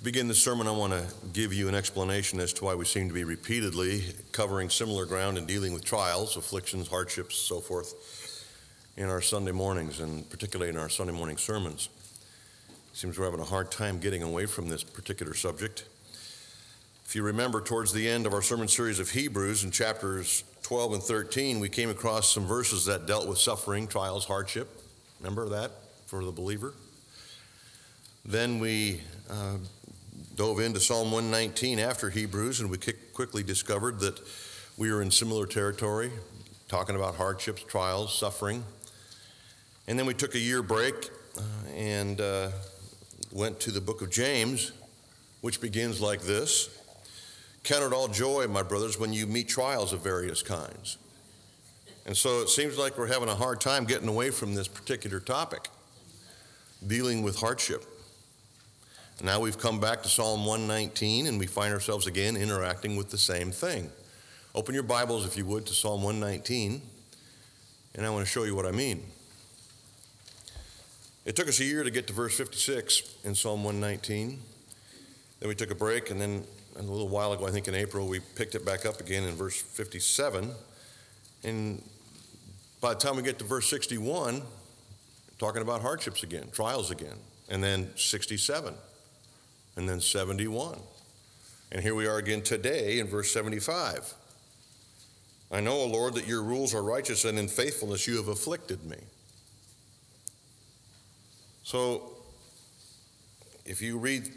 To 0.00 0.04
begin 0.04 0.28
this 0.28 0.42
sermon, 0.42 0.66
I 0.66 0.70
want 0.70 0.94
to 0.94 1.04
give 1.34 1.52
you 1.52 1.68
an 1.68 1.74
explanation 1.74 2.40
as 2.40 2.54
to 2.54 2.64
why 2.64 2.74
we 2.74 2.86
seem 2.86 3.08
to 3.08 3.12
be 3.12 3.24
repeatedly 3.24 4.02
covering 4.32 4.70
similar 4.70 5.04
ground 5.04 5.36
and 5.36 5.46
dealing 5.46 5.74
with 5.74 5.84
trials, 5.84 6.38
afflictions, 6.38 6.88
hardships, 6.88 7.36
so 7.36 7.60
forth, 7.60 8.46
in 8.96 9.10
our 9.10 9.20
Sunday 9.20 9.52
mornings, 9.52 10.00
and 10.00 10.26
particularly 10.30 10.70
in 10.70 10.78
our 10.78 10.88
Sunday 10.88 11.12
morning 11.12 11.36
sermons. 11.36 11.90
It 12.70 12.96
seems 12.96 13.18
we're 13.18 13.26
having 13.26 13.40
a 13.40 13.44
hard 13.44 13.70
time 13.70 13.98
getting 13.98 14.22
away 14.22 14.46
from 14.46 14.70
this 14.70 14.82
particular 14.82 15.34
subject. 15.34 15.84
If 17.04 17.14
you 17.14 17.22
remember, 17.22 17.60
towards 17.60 17.92
the 17.92 18.08
end 18.08 18.24
of 18.24 18.32
our 18.32 18.40
sermon 18.40 18.68
series 18.68 19.00
of 19.00 19.10
Hebrews, 19.10 19.64
in 19.64 19.70
chapters 19.70 20.44
12 20.62 20.94
and 20.94 21.02
13, 21.02 21.60
we 21.60 21.68
came 21.68 21.90
across 21.90 22.32
some 22.32 22.46
verses 22.46 22.86
that 22.86 23.06
dealt 23.06 23.28
with 23.28 23.36
suffering, 23.36 23.86
trials, 23.86 24.24
hardship. 24.24 24.80
Remember 25.20 25.50
that 25.50 25.72
for 26.06 26.24
the 26.24 26.32
believer? 26.32 26.72
Then 28.24 28.60
we 28.60 29.02
uh, 29.28 29.56
dove 30.40 30.58
into 30.58 30.80
Psalm 30.80 31.12
119 31.12 31.78
after 31.78 32.08
Hebrews, 32.08 32.60
and 32.60 32.70
we 32.70 32.78
quickly 33.12 33.42
discovered 33.42 34.00
that 34.00 34.18
we 34.78 34.90
were 34.90 35.02
in 35.02 35.10
similar 35.10 35.44
territory, 35.44 36.10
talking 36.66 36.96
about 36.96 37.16
hardships, 37.16 37.62
trials, 37.62 38.16
suffering. 38.16 38.64
And 39.86 39.98
then 39.98 40.06
we 40.06 40.14
took 40.14 40.34
a 40.34 40.38
year 40.38 40.62
break 40.62 40.94
uh, 41.36 41.42
and 41.76 42.22
uh, 42.22 42.52
went 43.30 43.60
to 43.60 43.70
the 43.70 43.82
book 43.82 44.00
of 44.00 44.10
James, 44.10 44.72
which 45.42 45.60
begins 45.60 46.00
like 46.00 46.22
this 46.22 46.70
Count 47.62 47.84
it 47.84 47.92
all 47.92 48.08
joy, 48.08 48.46
my 48.48 48.62
brothers, 48.62 48.98
when 48.98 49.12
you 49.12 49.26
meet 49.26 49.46
trials 49.46 49.92
of 49.92 50.00
various 50.00 50.42
kinds. 50.42 50.96
And 52.06 52.16
so 52.16 52.40
it 52.40 52.48
seems 52.48 52.78
like 52.78 52.96
we're 52.96 53.08
having 53.08 53.28
a 53.28 53.34
hard 53.34 53.60
time 53.60 53.84
getting 53.84 54.08
away 54.08 54.30
from 54.30 54.54
this 54.54 54.68
particular 54.68 55.20
topic, 55.20 55.68
dealing 56.86 57.22
with 57.22 57.36
hardship. 57.36 57.84
Now 59.22 59.38
we've 59.38 59.58
come 59.58 59.80
back 59.80 60.02
to 60.04 60.08
Psalm 60.08 60.46
119 60.46 61.26
and 61.26 61.38
we 61.38 61.46
find 61.46 61.74
ourselves 61.74 62.06
again 62.06 62.38
interacting 62.38 62.96
with 62.96 63.10
the 63.10 63.18
same 63.18 63.50
thing. 63.50 63.90
Open 64.54 64.74
your 64.74 64.82
Bibles, 64.82 65.26
if 65.26 65.36
you 65.36 65.44
would, 65.44 65.66
to 65.66 65.74
Psalm 65.74 66.02
119, 66.02 66.80
and 67.94 68.06
I 68.06 68.08
want 68.08 68.24
to 68.24 68.30
show 68.30 68.44
you 68.44 68.56
what 68.56 68.64
I 68.64 68.70
mean. 68.70 69.02
It 71.26 71.36
took 71.36 71.48
us 71.48 71.60
a 71.60 71.64
year 71.64 71.84
to 71.84 71.90
get 71.90 72.06
to 72.06 72.14
verse 72.14 72.34
56 72.34 73.16
in 73.24 73.34
Psalm 73.34 73.62
119. 73.62 74.38
Then 75.38 75.48
we 75.48 75.54
took 75.54 75.70
a 75.70 75.74
break, 75.74 76.10
and 76.10 76.18
then 76.18 76.42
a 76.78 76.82
little 76.82 77.08
while 77.08 77.34
ago, 77.34 77.46
I 77.46 77.50
think 77.50 77.68
in 77.68 77.74
April, 77.74 78.08
we 78.08 78.20
picked 78.20 78.54
it 78.54 78.64
back 78.64 78.86
up 78.86 79.00
again 79.00 79.24
in 79.24 79.34
verse 79.34 79.60
57. 79.60 80.50
And 81.44 81.82
by 82.80 82.94
the 82.94 83.00
time 83.00 83.16
we 83.16 83.22
get 83.22 83.38
to 83.40 83.44
verse 83.44 83.68
61, 83.68 84.40
talking 85.38 85.60
about 85.60 85.82
hardships 85.82 86.22
again, 86.22 86.48
trials 86.52 86.90
again, 86.90 87.18
and 87.50 87.62
then 87.62 87.90
67 87.96 88.74
and 89.76 89.88
then 89.88 90.00
71. 90.00 90.78
And 91.72 91.82
here 91.82 91.94
we 91.94 92.06
are 92.06 92.18
again 92.18 92.42
today 92.42 92.98
in 92.98 93.06
verse 93.06 93.30
75. 93.32 94.14
I 95.52 95.60
know, 95.60 95.72
O 95.72 95.86
Lord, 95.86 96.14
that 96.14 96.26
your 96.26 96.42
rules 96.42 96.74
are 96.74 96.82
righteous 96.82 97.24
and 97.24 97.38
in 97.38 97.48
faithfulness 97.48 98.06
you 98.06 98.16
have 98.16 98.28
afflicted 98.28 98.84
me. 98.84 98.98
So, 101.62 102.10
if 103.64 103.80
you 103.80 103.98
read 103.98 104.28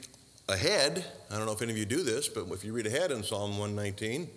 ahead, 0.49 1.05
I 1.31 1.37
don't 1.37 1.45
know 1.45 1.51
if 1.51 1.61
any 1.61 1.71
of 1.71 1.77
you 1.77 1.85
do 1.85 2.03
this, 2.03 2.27
but 2.27 2.45
if 2.51 2.63
you 2.63 2.73
read 2.73 2.85
ahead 2.85 3.11
in 3.11 3.23
Psalm 3.23 3.57
119, 3.57 4.27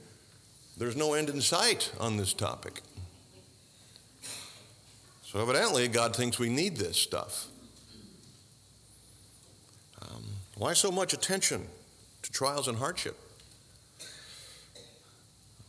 there's 0.79 0.97
no 0.97 1.15
end 1.15 1.29
in 1.29 1.41
sight 1.41 1.93
on 1.99 2.17
this 2.17 2.33
topic. 2.33 2.83
So, 5.25 5.41
evidently, 5.41 5.89
God 5.89 6.15
thinks 6.15 6.39
we 6.39 6.49
need 6.49 6.77
this 6.77 6.97
stuff. 6.97 7.47
Why 10.57 10.73
so 10.73 10.91
much 10.91 11.13
attention 11.13 11.67
to 12.23 12.33
trials 12.33 12.67
and 12.67 12.79
hardship? 12.79 13.17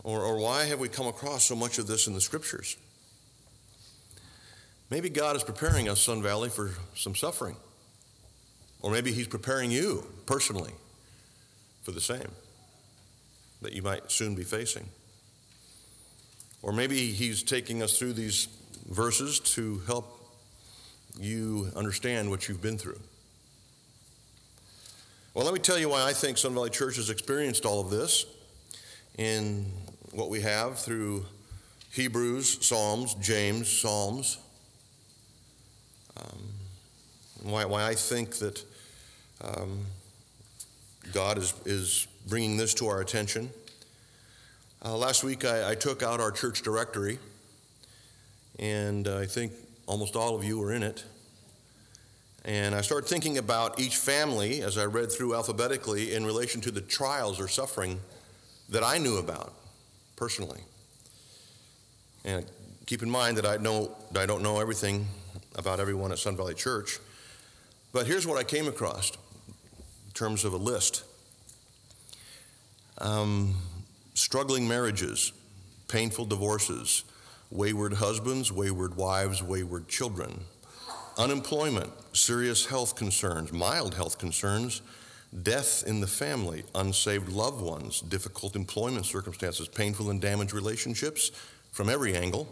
Or, 0.02 0.22
or 0.22 0.38
why 0.38 0.64
have 0.64 0.80
we 0.80 0.88
come 0.88 1.06
across 1.06 1.44
so 1.44 1.54
much 1.54 1.78
of 1.78 1.86
this 1.86 2.06
in 2.06 2.14
the 2.14 2.20
scriptures? 2.20 2.76
Maybe 4.90 5.10
God 5.10 5.36
is 5.36 5.44
preparing 5.44 5.90
us, 5.90 6.00
Sun 6.00 6.22
Valley, 6.22 6.48
for 6.48 6.70
some 6.94 7.14
suffering. 7.14 7.56
Or 8.80 8.90
maybe 8.90 9.12
He's 9.12 9.28
preparing 9.28 9.70
you 9.70 10.06
personally 10.24 10.72
for 11.82 11.90
the 11.90 12.00
same 12.00 12.30
that 13.60 13.74
you 13.74 13.82
might 13.82 14.10
soon 14.10 14.34
be 14.34 14.44
facing. 14.44 14.88
Or 16.62 16.72
maybe 16.72 17.12
He's 17.12 17.42
taking 17.42 17.82
us 17.82 17.98
through 17.98 18.14
these 18.14 18.48
verses 18.88 19.38
to 19.40 19.80
help 19.80 20.18
you 21.20 21.70
understand 21.76 22.30
what 22.30 22.48
you've 22.48 22.62
been 22.62 22.78
through. 22.78 23.00
Well, 25.34 25.44
let 25.44 25.52
me 25.52 25.60
tell 25.60 25.78
you 25.78 25.90
why 25.90 26.04
I 26.04 26.14
think 26.14 26.38
Sun 26.38 26.54
Valley 26.54 26.70
Church 26.70 26.96
has 26.96 27.10
experienced 27.10 27.66
all 27.66 27.80
of 27.80 27.90
this 27.90 28.24
in 29.18 29.66
what 30.12 30.30
we 30.30 30.40
have 30.40 30.78
through 30.78 31.26
Hebrews, 31.92 32.66
Psalms, 32.66 33.14
James, 33.14 33.68
Psalms. 33.68 34.38
Um, 36.16 36.48
why, 37.42 37.66
why 37.66 37.86
I 37.86 37.94
think 37.94 38.36
that 38.36 38.64
um, 39.42 39.84
God 41.12 41.36
is, 41.36 41.54
is 41.66 42.06
bringing 42.26 42.56
this 42.56 42.72
to 42.74 42.86
our 42.88 43.00
attention. 43.00 43.50
Uh, 44.84 44.96
last 44.96 45.24
week 45.24 45.44
I, 45.44 45.72
I, 45.72 45.74
took 45.74 46.02
out 46.02 46.20
our 46.20 46.30
church 46.30 46.62
directory, 46.62 47.18
and 48.58 49.06
I 49.06 49.26
think 49.26 49.52
almost 49.86 50.16
all 50.16 50.34
of 50.34 50.42
you 50.42 50.58
were 50.58 50.72
in 50.72 50.82
it. 50.82 51.04
And 52.48 52.74
I 52.74 52.80
started 52.80 53.06
thinking 53.06 53.36
about 53.36 53.78
each 53.78 53.98
family 53.98 54.62
as 54.62 54.78
I 54.78 54.86
read 54.86 55.12
through 55.12 55.34
alphabetically 55.34 56.14
in 56.14 56.24
relation 56.24 56.62
to 56.62 56.70
the 56.70 56.80
trials 56.80 57.38
or 57.38 57.46
suffering 57.46 58.00
that 58.70 58.82
I 58.82 58.96
knew 58.96 59.18
about 59.18 59.52
personally. 60.16 60.62
And 62.24 62.46
keep 62.86 63.02
in 63.02 63.10
mind 63.10 63.36
that 63.36 63.44
I 63.44 63.58
know 63.58 63.94
I 64.16 64.24
don't 64.24 64.42
know 64.42 64.60
everything 64.60 65.06
about 65.56 65.78
everyone 65.78 66.10
at 66.10 66.18
Sun 66.20 66.38
Valley 66.38 66.54
Church, 66.54 66.98
but 67.92 68.06
here's 68.06 68.26
what 68.26 68.38
I 68.38 68.44
came 68.44 68.66
across 68.66 69.10
in 69.10 70.12
terms 70.14 70.46
of 70.46 70.54
a 70.54 70.56
list. 70.56 71.04
Um, 72.96 73.56
struggling 74.14 74.66
marriages, 74.66 75.32
painful 75.86 76.24
divorces, 76.24 77.04
wayward 77.50 77.92
husbands, 77.92 78.50
wayward 78.50 78.96
wives, 78.96 79.42
wayward 79.42 79.86
children 79.86 80.44
unemployment, 81.18 81.90
serious 82.16 82.66
health 82.66 82.94
concerns, 82.94 83.52
mild 83.52 83.94
health 83.94 84.18
concerns, 84.18 84.80
death 85.42 85.84
in 85.86 86.00
the 86.00 86.06
family, 86.06 86.62
unsaved 86.74 87.28
loved 87.28 87.60
ones, 87.60 88.00
difficult 88.00 88.56
employment 88.56 89.04
circumstances, 89.04 89.68
painful 89.68 90.10
and 90.10 90.20
damaged 90.20 90.54
relationships 90.54 91.30
from 91.72 91.88
every 91.88 92.16
angle, 92.16 92.48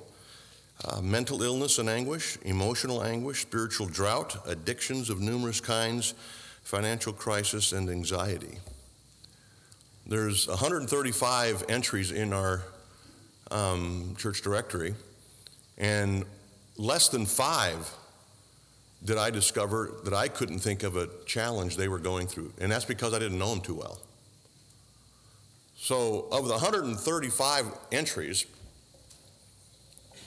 uh, 0.84 1.00
mental 1.00 1.42
illness 1.42 1.78
and 1.78 1.88
anguish, 1.88 2.36
emotional 2.42 3.02
anguish, 3.02 3.42
spiritual 3.42 3.86
drought, 3.86 4.36
addictions 4.46 5.08
of 5.08 5.20
numerous 5.20 5.60
kinds, 5.60 6.14
financial 6.64 7.12
crisis, 7.12 7.72
and 7.72 7.88
anxiety. 7.88 8.58
There's 10.06 10.46
135 10.46 11.64
entries 11.68 12.12
in 12.12 12.32
our 12.32 12.62
um, 13.50 14.14
church 14.18 14.42
directory, 14.42 14.94
and 15.78 16.24
less 16.76 17.08
than 17.08 17.24
five 17.24 17.90
did 19.06 19.18
I 19.18 19.30
discover 19.30 19.92
that 20.04 20.12
I 20.12 20.26
couldn't 20.26 20.58
think 20.58 20.82
of 20.82 20.96
a 20.96 21.08
challenge 21.26 21.76
they 21.76 21.86
were 21.86 22.00
going 22.00 22.26
through. 22.26 22.52
And 22.60 22.70
that's 22.70 22.84
because 22.84 23.14
I 23.14 23.20
didn't 23.20 23.38
know 23.38 23.50
them 23.50 23.60
too 23.60 23.74
well. 23.74 24.00
So, 25.76 26.26
of 26.32 26.46
the 26.46 26.54
135 26.54 27.66
entries, 27.92 28.46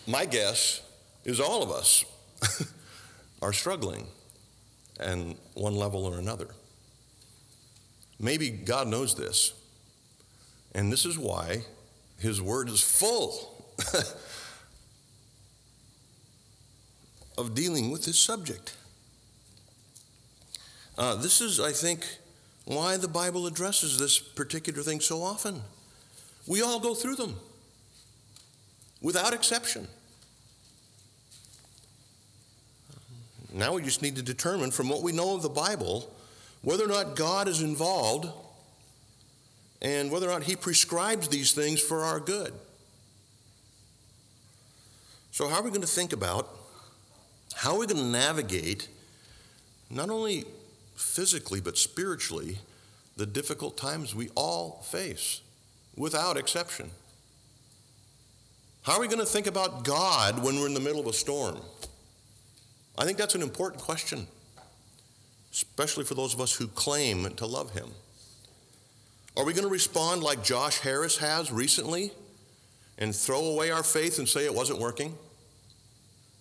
my 0.08 0.26
guess 0.26 0.82
is 1.26 1.42
all 1.42 1.62
of 1.62 1.72
us 1.72 2.06
are 3.42 3.52
struggling 3.52 4.08
and 5.00 5.36
one 5.56 5.76
level 5.76 6.06
or 6.06 6.18
another. 6.18 6.48
Maybe 8.18 8.50
God 8.50 8.88
knows 8.88 9.16
this. 9.16 9.54
And 10.74 10.92
this 10.92 11.06
is 11.06 11.18
why 11.18 11.64
his 12.20 12.42
word 12.42 12.70
is 12.70 12.82
full 12.82 13.76
of 17.40 17.56
dealing 17.56 17.90
with 17.90 18.04
this 18.04 18.20
subject. 18.20 18.76
Uh, 20.98 21.16
this 21.16 21.40
is, 21.40 21.58
I 21.60 21.72
think, 21.72 22.06
why 22.66 22.98
the 22.98 23.08
Bible 23.08 23.48
addresses 23.48 23.98
this 23.98 24.20
particular 24.20 24.84
thing 24.84 25.00
so 25.00 25.24
often. 25.24 25.62
We 26.46 26.62
all 26.62 26.82
go 26.82 26.94
through 26.94 27.16
them, 27.16 27.38
without 29.02 29.34
exception. 29.34 29.88
Now 33.54 33.74
we 33.74 33.82
just 33.84 34.02
need 34.02 34.18
to 34.18 34.22
determine 34.22 34.72
from 34.72 34.90
what 34.90 35.02
we 35.02 35.14
know 35.14 35.34
of 35.34 35.42
the 35.42 35.50
Bible 35.50 36.14
whether 36.62 36.84
or 36.84 36.88
not 36.88 37.16
God 37.16 37.48
is 37.48 37.62
involved 37.62 38.28
and 39.82 40.12
whether 40.12 40.28
or 40.30 40.34
not 40.34 40.44
He 40.44 40.58
prescribes 40.58 41.30
these 41.30 41.54
things 41.54 41.80
for 41.80 42.04
our 42.04 42.20
good. 42.20 42.54
So, 45.32 45.48
how 45.48 45.62
are 45.62 45.64
we 45.64 45.70
going 45.70 45.82
to 45.82 45.88
think 45.88 46.12
about 46.12 46.59
how 47.60 47.74
are 47.74 47.80
we 47.80 47.88
going 47.88 47.98
to 47.98 48.10
navigate 48.10 48.88
not 49.90 50.10
only 50.10 50.46
physically 50.96 51.60
but 51.60 51.78
spiritually 51.78 52.58
the 53.18 53.26
difficult 53.26 53.76
times 53.76 54.16
we 54.16 54.30
all 54.34 54.82
face, 54.82 55.42
without 55.98 56.38
exception. 56.38 56.90
How 58.84 58.94
are 58.94 59.02
we 59.02 59.08
going 59.08 59.20
to 59.20 59.26
think 59.26 59.46
about 59.46 59.84
God 59.84 60.42
when 60.42 60.56
we're 60.56 60.68
in 60.68 60.74
the 60.74 60.80
middle 60.80 61.02
of 61.02 61.08
a 61.08 61.12
storm? 61.12 61.60
I 62.98 63.04
think 63.04 63.18
that's 63.18 63.36
an 63.36 63.42
important 63.42 63.84
question, 63.84 64.26
especially 65.52 66.06
for 66.06 66.14
those 66.14 66.34
of 66.34 66.40
us 66.40 66.56
who 66.56 66.68
claim 66.68 67.30
to 67.36 67.46
love 67.46 67.72
Him. 67.74 67.90
Are 69.36 69.44
we 69.44 69.52
going 69.52 69.66
to 69.66 69.70
respond 69.70 70.24
like 70.24 70.46
Josh 70.46 70.80
Harris 70.80 71.18
has 71.18 71.52
recently 71.52 72.12
and 72.98 73.14
throw 73.14 73.44
away 73.44 73.70
our 73.70 73.84
faith 73.84 74.18
and 74.18 74.30
say 74.30 74.46
it 74.46 74.56
wasn't 74.56 74.80
working? 74.80 75.18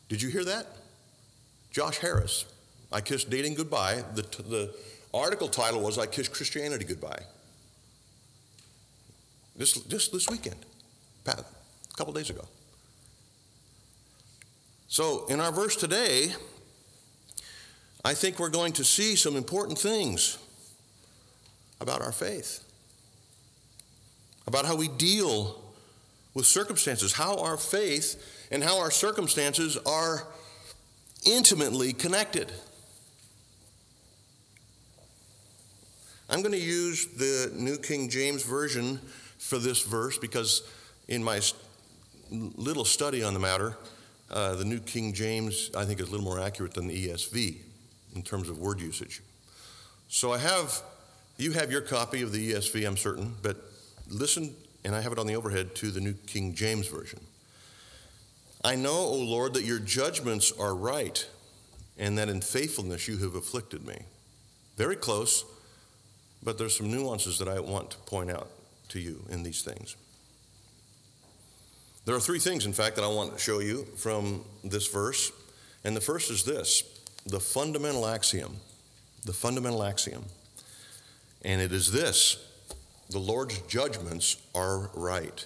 Did 0.09 0.23
you 0.23 0.31
hear 0.31 0.45
that? 0.45 0.78
Josh 1.79 1.99
Harris, 1.99 2.45
I 2.91 3.01
kissed 3.01 3.31
dating 3.31 3.55
goodbye. 3.55 4.03
The, 4.17 4.23
the 4.43 4.75
article 5.15 5.47
title 5.47 5.81
was 5.81 5.97
I 5.97 6.07
kissed 6.07 6.33
Christianity 6.33 6.85
goodbye. 6.85 7.23
This, 9.55 9.75
just 9.83 10.13
this 10.13 10.29
weekend, 10.29 10.57
Pat, 11.23 11.39
a 11.39 11.97
couple 11.97 12.13
days 12.13 12.31
ago. 12.31 12.45
So, 14.89 15.27
in 15.27 15.39
our 15.39 15.53
verse 15.53 15.77
today, 15.77 16.33
I 18.05 18.13
think 18.13 18.41
we're 18.41 18.49
going 18.49 18.73
to 18.73 18.85
see 18.85 19.15
some 19.15 19.37
important 19.37 19.79
things 19.79 20.37
about 21.81 22.03
our 22.03 22.11
faith, 22.11 22.65
about 24.49 24.65
how 24.65 24.75
we 24.75 24.89
deal 24.89 25.63
with 26.35 26.45
circumstances, 26.45 27.13
how 27.13 27.37
our 27.37 27.57
faith 27.57 28.49
and 28.51 28.65
how 28.65 28.81
our 28.81 28.91
circumstances 28.91 29.79
are 29.87 30.27
intimately 31.25 31.93
connected. 31.93 32.53
I'm 36.31 36.43
going 36.43 36.53
to 36.53 36.61
use 36.61 37.07
the 37.07 37.51
New 37.55 37.79
King 37.79 38.09
James 38.11 38.43
Version 38.43 39.01
for 39.39 39.59
this 39.59 39.83
verse 39.83 40.19
because 40.19 40.63
in 41.09 41.25
my 41.25 41.41
little 42.31 42.85
study 42.85 43.23
on 43.23 43.33
the 43.33 43.41
matter, 43.41 43.77
uh, 44.31 44.55
the 44.55 44.65
New 44.65 44.81
King 44.81 45.15
James 45.15 45.71
I 45.75 45.85
think 45.85 46.01
is 46.01 46.09
a 46.09 46.11
little 46.11 46.25
more 46.25 46.39
accurate 46.39 46.75
than 46.75 46.87
the 46.87 47.09
ESV 47.09 47.57
in 48.15 48.23
terms 48.23 48.49
of 48.49 48.59
word 48.59 48.81
usage. 48.81 49.23
So 50.09 50.33
I 50.33 50.39
have, 50.39 50.83
you 51.37 51.53
have 51.53 51.71
your 51.71 51.81
copy 51.81 52.23
of 52.23 52.33
the 52.33 52.53
ESV, 52.53 52.87
I'm 52.87 52.97
certain, 52.97 53.35
but 53.43 53.57
listen, 54.09 54.55
and 54.85 54.95
I 54.95 55.01
have 55.01 55.13
it 55.13 55.19
on 55.19 55.27
the 55.27 55.37
overhead, 55.37 55.75
to 55.77 55.91
the 55.91 56.01
New 56.01 56.15
King 56.15 56.55
James 56.55 56.89
Version. 56.89 57.21
I 58.65 58.75
know, 58.75 58.97
O 58.97 59.15
Lord, 59.15 59.55
that 59.55 59.65
your 59.65 59.79
judgments 59.79 60.53
are 60.53 60.75
right, 60.75 61.27
and 61.97 62.19
that 62.19 62.29
in 62.29 62.41
faithfulness 62.41 63.07
you 63.07 63.19
have 63.19 63.35
afflicted 63.35 63.87
me. 63.87 63.99
Very 64.77 64.97
close, 64.97 65.45
but 66.43 66.59
there's 66.59 66.77
some 66.77 66.91
nuances 66.91 67.39
that 67.39 67.49
I 67.49 67.61
want 67.61 67.91
to 67.93 67.99
point 67.99 68.31
out 68.31 68.51
to 68.89 69.01
you 69.01 69.25
in 69.31 69.43
these 69.43 69.63
things. 69.63 69.97
There 72.05 72.17
are 72.17 72.21
three 72.21 72.39
things, 72.39 72.65
in 72.65 72.73
fact, 72.73 72.97
that 72.97 73.05
I 73.05 73.09
want 73.09 73.35
to 73.35 73.39
show 73.39 73.59
you 73.59 73.85
from 73.97 74.43
this 74.65 74.87
verse. 74.87 75.31
And 75.85 75.95
the 75.95 76.01
first 76.01 76.31
is 76.31 76.43
this 76.43 76.83
the 77.27 77.41
fundamental 77.41 78.07
axiom. 78.07 78.57
The 79.27 79.33
fundamental 79.33 79.85
axiom. 79.85 80.25
And 81.43 81.61
it 81.61 81.71
is 81.71 81.93
this 81.93 82.39
the 83.11 83.19
Lord's 83.19 83.59
judgments 83.63 84.37
are 84.55 84.91
right. 84.95 85.45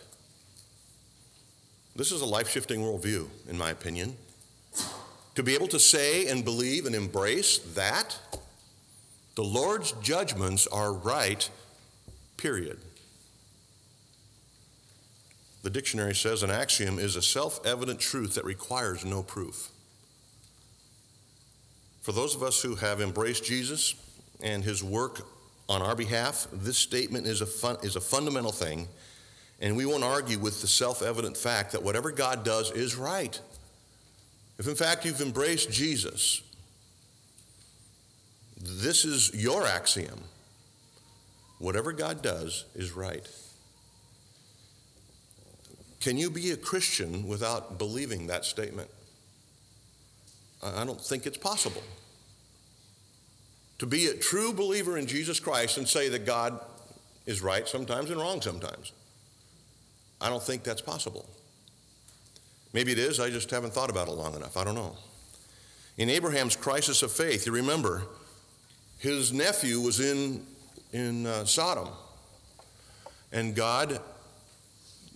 This 1.95 2.11
is 2.11 2.23
a 2.23 2.27
life 2.27 2.49
shifting 2.49 2.81
worldview, 2.81 3.29
in 3.49 3.59
my 3.59 3.71
opinion. 3.71 4.17
To 5.35 5.43
be 5.43 5.55
able 5.55 5.69
to 5.69 5.79
say 5.79 6.27
and 6.29 6.45
believe 6.45 6.87
and 6.87 6.95
embrace 6.95 7.59
that, 7.75 8.19
the 9.35 9.45
Lord's 9.45 9.93
judgments 9.93 10.67
are 10.67 10.93
right, 10.93 11.49
period. 12.37 12.79
The 15.63 15.71
dictionary 15.71 16.15
says 16.15 16.43
an 16.43 16.51
axiom 16.51 16.99
is 16.99 17.17
a 17.17 17.23
self 17.23 17.65
evident 17.65 18.01
truth 18.01 18.35
that 18.35 18.45
requires 18.45 19.05
no 19.05 19.23
proof. 19.23 19.69
For 22.01 22.13
those 22.13 22.35
of 22.35 22.43
us 22.43 22.61
who 22.61 22.75
have 22.75 23.01
embraced 23.01 23.45
Jesus 23.45 23.95
and 24.43 24.65
his 24.65 24.83
work 24.83 25.21
on 25.69 25.81
our 25.83 25.95
behalf, 25.95 26.49
this 26.53 26.77
statement 26.77 27.27
is 27.27 27.41
a, 27.41 27.47
fun, 27.47 27.77
is 27.83 27.97
a 27.97 28.01
fundamental 28.01 28.51
thing 28.51 28.89
and 29.63 29.77
we 29.77 29.87
won't 29.87 30.03
argue 30.03 30.41
with 30.41 30.61
the 30.61 30.67
self 30.67 31.03
evident 31.03 31.37
fact 31.37 31.73
that 31.73 31.83
whatever 31.83 32.11
God 32.11 32.45
does 32.45 32.73
is 32.73 32.97
right. 32.97 33.41
If 34.59 34.67
in 34.67 34.75
fact 34.75 35.05
you've 35.05 35.21
embraced 35.21 35.71
Jesus, 35.71 36.43
this 38.61 39.05
is 39.05 39.33
your 39.35 39.65
axiom. 39.65 40.21
Whatever 41.59 41.93
God 41.93 42.23
does 42.23 42.65
is 42.75 42.91
right. 42.91 43.27
Can 46.01 46.19
you 46.19 46.29
be 46.29 46.51
a 46.51 46.57
Christian 46.57 47.29
without 47.29 47.79
believing 47.79 48.27
that 48.27 48.45
statement? 48.45 48.91
I 50.61 50.85
don't 50.85 51.01
think 51.01 51.25
it's 51.25 51.39
possible. 51.39 51.83
To 53.79 53.87
be 53.87 54.07
a 54.07 54.15
true 54.15 54.53
believer 54.53 54.99
in 54.99 55.07
Jesus 55.07 55.39
Christ 55.39 55.79
and 55.79 55.87
say 55.87 56.09
that 56.09 56.27
God 56.27 56.59
is 57.27 57.41
right 57.43 57.69
sometimes 57.69 58.11
and 58.11 58.21
wrong 58.21 58.41
sometimes. 58.41 58.93
I 60.23 60.29
don't 60.29 60.43
think 60.43 60.63
that's 60.63 60.81
possible. 60.81 61.27
Maybe 62.73 62.93
it 62.93 62.99
is, 62.99 63.21
I 63.21 63.29
just 63.29 63.51
haven't 63.51 63.75
thought 63.75 63.91
about 63.91 64.09
it 64.09 64.13
long 64.13 64.35
enough. 64.35 64.57
I 64.57 64.65
don't 64.65 64.75
know. 64.75 64.97
In 65.99 66.09
Abraham's 66.09 66.57
crisis 66.57 67.03
of 67.03 67.13
faith, 67.13 67.45
you 67.45 67.53
remember, 67.53 68.05
his 68.99 69.33
nephew 69.33 69.81
was 69.81 70.01
in, 70.01 70.47
in 70.93 71.27
uh, 71.27 71.45
Sodom, 71.45 71.89
and 73.33 73.55
God 73.55 74.01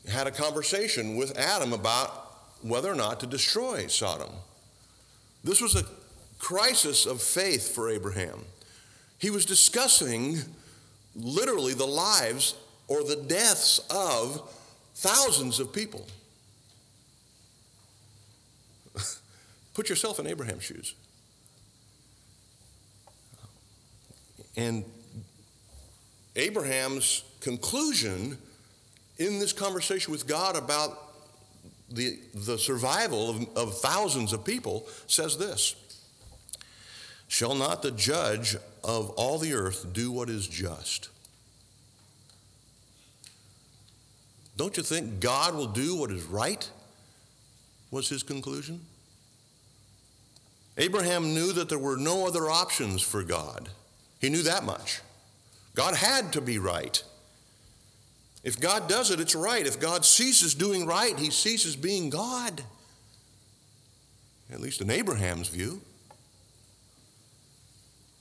had 0.09 0.27
a 0.27 0.31
conversation 0.31 1.17
with 1.17 1.39
Adam 1.39 1.73
about 1.73 2.33
whether 2.63 2.91
or 2.91 2.95
not 2.95 3.21
to 3.21 3.27
destroy 3.27 3.87
Sodom. 3.87 4.31
This 5.45 5.61
was 5.61 5.77
a 5.77 5.85
crisis 6.39 7.07
of 7.07 7.23
faith 7.23 7.75
for 7.75 7.89
Abraham. 7.89 8.45
He 9.19 9.31
was 9.31 9.47
discussing 9.47 10.39
literally 11.15 11.73
the 11.73 11.87
lives 11.87 12.55
or 12.89 13.03
the 13.03 13.17
deaths 13.17 13.79
of 13.91 14.53
Thousands 14.97 15.61
of 15.61 15.75
people. 15.75 16.07
Put 19.75 19.91
yourself 19.91 20.19
in 20.19 20.27
Abraham's 20.27 20.65
shoes. 20.65 20.95
And 24.57 24.87
Abraham's 26.35 27.25
conclusion 27.41 28.39
in 29.19 29.39
this 29.39 29.53
conversation 29.53 30.13
with 30.13 30.27
God 30.27 30.57
about 30.57 30.99
the, 31.91 32.19
the 32.35 32.57
survival 32.57 33.29
of, 33.29 33.49
of 33.55 33.79
thousands 33.79 34.33
of 34.33 34.47
people 34.47 34.89
says 35.07 35.37
this 35.37 35.77
Shall 37.29 37.55
not 37.55 37.83
the 37.83 37.91
judge 37.91 38.57
of 38.83 39.11
all 39.11 39.37
the 39.37 39.53
earth 39.53 39.93
do 39.93 40.11
what 40.11 40.31
is 40.31 40.49
just? 40.49 41.11
Don't 44.57 44.77
you 44.77 44.83
think 44.83 45.21
God 45.21 45.55
will 45.55 45.67
do 45.67 45.97
what 45.97 46.11
is 46.11 46.25
right? 46.25 46.69
Was 47.91 48.09
his 48.09 48.23
conclusion. 48.23 48.81
Abraham 50.79 51.35
knew 51.35 51.53
that 51.53 51.69
there 51.69 51.79
were 51.79 51.97
no 51.97 52.27
other 52.27 52.51
options 52.51 53.01
for 53.03 53.23
God. 53.23 53.69
He 54.21 54.29
knew 54.29 54.43
that 54.43 54.65
much. 54.65 55.01
God 55.75 55.95
had 55.95 56.33
to 56.33 56.41
be 56.41 56.59
right. 56.59 57.03
If 58.43 58.61
God 58.61 58.89
does 58.89 59.11
it, 59.11 59.21
it's 59.21 59.35
right. 59.35 59.67
If 59.67 59.81
God 59.81 60.05
ceases 60.05 60.55
doing 60.55 60.87
right, 60.87 61.19
he 61.19 61.31
ceases 61.31 61.77
being 61.77 62.11
God. 62.11 62.63
At 64.53 64.61
least 64.61 64.81
in 64.81 64.91
Abraham's 64.91 65.49
view. 65.49 65.81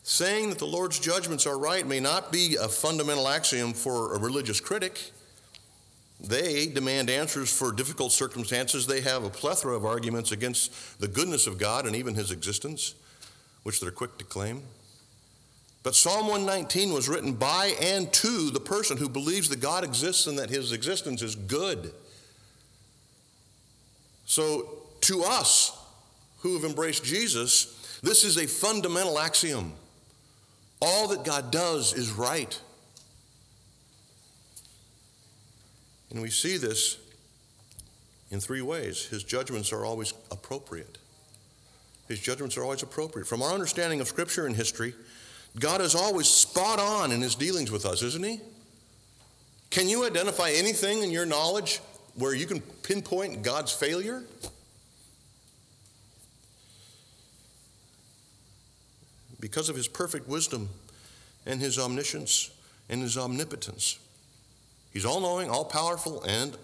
Saying 0.03 0.49
that 0.49 0.59
the 0.59 0.65
Lord's 0.65 0.99
judgments 0.99 1.45
are 1.45 1.57
right 1.57 1.85
may 1.85 1.99
not 1.99 2.31
be 2.31 2.57
a 2.59 2.67
fundamental 2.67 3.27
axiom 3.27 3.73
for 3.73 4.15
a 4.15 4.19
religious 4.19 4.59
critic. 4.59 5.11
They 6.19 6.67
demand 6.67 7.09
answers 7.09 7.55
for 7.55 7.71
difficult 7.71 8.11
circumstances. 8.11 8.87
They 8.87 9.01
have 9.01 9.23
a 9.23 9.29
plethora 9.29 9.75
of 9.75 9.85
arguments 9.85 10.31
against 10.31 10.99
the 10.99 11.07
goodness 11.07 11.45
of 11.45 11.57
God 11.57 11.85
and 11.85 11.95
even 11.95 12.15
his 12.15 12.31
existence, 12.31 12.95
which 13.63 13.79
they're 13.79 13.91
quick 13.91 14.17
to 14.19 14.25
claim. 14.25 14.63
But 15.83 15.93
Psalm 15.93 16.27
119 16.27 16.93
was 16.93 17.07
written 17.07 17.33
by 17.33 17.75
and 17.79 18.11
to 18.13 18.49
the 18.49 18.59
person 18.59 18.97
who 18.97 19.07
believes 19.07 19.49
that 19.49 19.59
God 19.59 19.83
exists 19.83 20.25
and 20.25 20.39
that 20.39 20.49
his 20.49 20.71
existence 20.71 21.21
is 21.21 21.35
good. 21.35 21.91
So, 24.25 24.81
to 25.01 25.23
us 25.23 25.77
who 26.39 26.55
have 26.55 26.63
embraced 26.63 27.03
Jesus, 27.03 27.99
this 28.01 28.23
is 28.23 28.37
a 28.37 28.47
fundamental 28.47 29.19
axiom. 29.19 29.73
All 30.81 31.07
that 31.09 31.23
God 31.23 31.51
does 31.51 31.93
is 31.93 32.11
right. 32.11 32.59
And 36.15 36.23
we 36.23 36.29
see 36.29 36.55
this 36.55 36.97
in 38.31 38.39
three 38.39 38.61
ways. 38.61 39.03
His 39.07 39.25
judgments 39.25 39.73
are 39.73 39.83
always 39.83 40.13
appropriate. 40.31 40.97
His 42.07 42.21
judgments 42.21 42.55
are 42.55 42.63
always 42.63 42.83
appropriate. 42.83 43.27
From 43.27 43.41
our 43.41 43.51
understanding 43.51 43.99
of 43.99 44.07
Scripture 44.07 44.45
and 44.45 44.55
history, 44.55 44.93
God 45.59 45.81
is 45.81 45.93
always 45.93 46.27
spot 46.27 46.79
on 46.79 47.11
in 47.11 47.21
his 47.21 47.35
dealings 47.35 47.69
with 47.69 47.85
us, 47.85 48.01
isn't 48.01 48.23
he? 48.23 48.39
Can 49.71 49.89
you 49.89 50.05
identify 50.05 50.51
anything 50.51 51.03
in 51.03 51.11
your 51.11 51.25
knowledge 51.25 51.81
where 52.13 52.33
you 52.33 52.45
can 52.45 52.61
pinpoint 52.61 53.43
God's 53.43 53.73
failure? 53.73 54.23
Because 59.41 59.67
of 59.67 59.75
his 59.75 59.89
perfect 59.89 60.29
wisdom 60.29 60.69
and 61.45 61.59
his 61.59 61.77
omniscience 61.77 62.51
and 62.87 63.01
his 63.01 63.17
omnipotence. 63.17 63.99
He's 64.95 65.03
all 65.03 65.19
knowing, 65.19 65.49
all 65.49 65.65
powerful, 65.65 66.23
and 66.23 66.57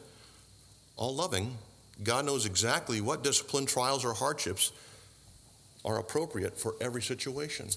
all 0.96 1.14
loving. 1.14 1.58
God 2.02 2.26
knows 2.26 2.46
exactly 2.46 3.02
what 3.02 3.26
discipline, 3.26 3.66
trials, 3.66 4.06
or 4.06 4.14
hardships 4.14 4.72
are 5.84 6.00
appropriate 6.00 6.58
for 6.58 6.76
every 6.80 7.02
situation. 7.02 7.68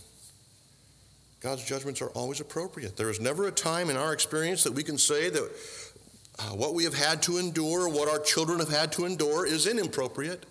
God's 1.40 1.64
judgments 1.64 2.00
are 2.00 2.10
always 2.10 2.38
appropriate. 2.38 2.96
There 2.96 3.10
is 3.10 3.20
never 3.20 3.48
a 3.48 3.50
time 3.50 3.90
in 3.90 3.96
our 3.96 4.12
experience 4.12 4.62
that 4.62 4.72
we 4.72 4.84
can 4.84 4.96
say 4.96 5.28
that 5.28 5.50
uh, 6.38 6.42
what 6.50 6.72
we 6.72 6.84
have 6.84 6.94
had 6.94 7.20
to 7.22 7.38
endure, 7.38 7.88
what 7.88 8.08
our 8.08 8.20
children 8.20 8.60
have 8.60 8.70
had 8.70 8.92
to 8.92 9.06
endure, 9.06 9.44
is 9.44 9.66
inappropriate. 9.66 10.46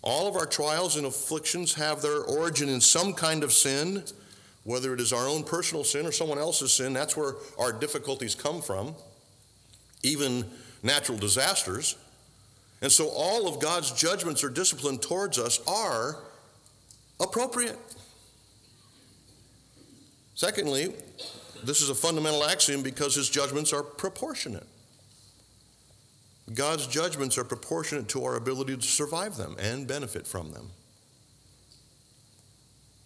All 0.00 0.28
of 0.28 0.36
our 0.36 0.46
trials 0.46 0.94
and 0.94 1.06
afflictions 1.06 1.74
have 1.74 2.02
their 2.02 2.22
origin 2.22 2.68
in 2.68 2.80
some 2.80 3.14
kind 3.14 3.42
of 3.42 3.52
sin, 3.52 4.04
whether 4.64 4.92
it 4.94 5.00
is 5.00 5.12
our 5.12 5.26
own 5.26 5.42
personal 5.42 5.84
sin 5.84 6.06
or 6.06 6.12
someone 6.12 6.38
else's 6.38 6.72
sin. 6.72 6.92
That's 6.92 7.16
where 7.16 7.34
our 7.58 7.72
difficulties 7.72 8.34
come 8.34 8.60
from, 8.60 8.94
even 10.02 10.44
natural 10.82 11.18
disasters. 11.18 11.96
And 12.82 12.90
so 12.90 13.08
all 13.08 13.46
of 13.46 13.60
God's 13.60 13.92
judgments 13.92 14.42
or 14.42 14.48
discipline 14.48 14.98
towards 14.98 15.38
us 15.38 15.60
are 15.66 16.18
appropriate. 17.20 17.78
Secondly, 20.34 20.94
this 21.62 21.82
is 21.82 21.90
a 21.90 21.94
fundamental 21.94 22.44
axiom 22.44 22.82
because 22.82 23.14
his 23.14 23.28
judgments 23.28 23.72
are 23.72 23.82
proportionate. 23.82 24.66
God's 26.54 26.86
judgments 26.86 27.36
are 27.38 27.44
proportionate 27.44 28.08
to 28.08 28.24
our 28.24 28.36
ability 28.36 28.76
to 28.76 28.82
survive 28.82 29.36
them 29.36 29.56
and 29.58 29.86
benefit 29.86 30.26
from 30.26 30.50
them. 30.50 30.70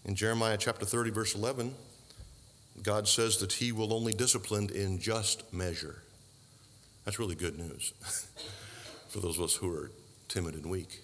In 0.05 0.15
Jeremiah 0.15 0.59
chapter 0.59 0.85
30, 0.85 1.11
verse 1.11 1.35
11, 1.35 1.75
God 2.83 3.09
says 3.09 3.39
that 3.39 3.55
he 3.55 3.73
will 3.73 3.95
only 3.95 4.13
discipline 4.13 4.69
in 4.75 4.99
just 4.99 5.51
measure. 5.53 6.03
That's 7.05 7.19
really 7.19 7.35
good 7.35 7.59
news 7.59 7.95
for 9.09 9.21
those 9.21 9.39
of 9.39 9.45
us 9.45 9.57
who 9.57 9.75
are 9.75 9.91
timid 10.29 10.55
and 10.55 10.67
weak. 10.67 11.01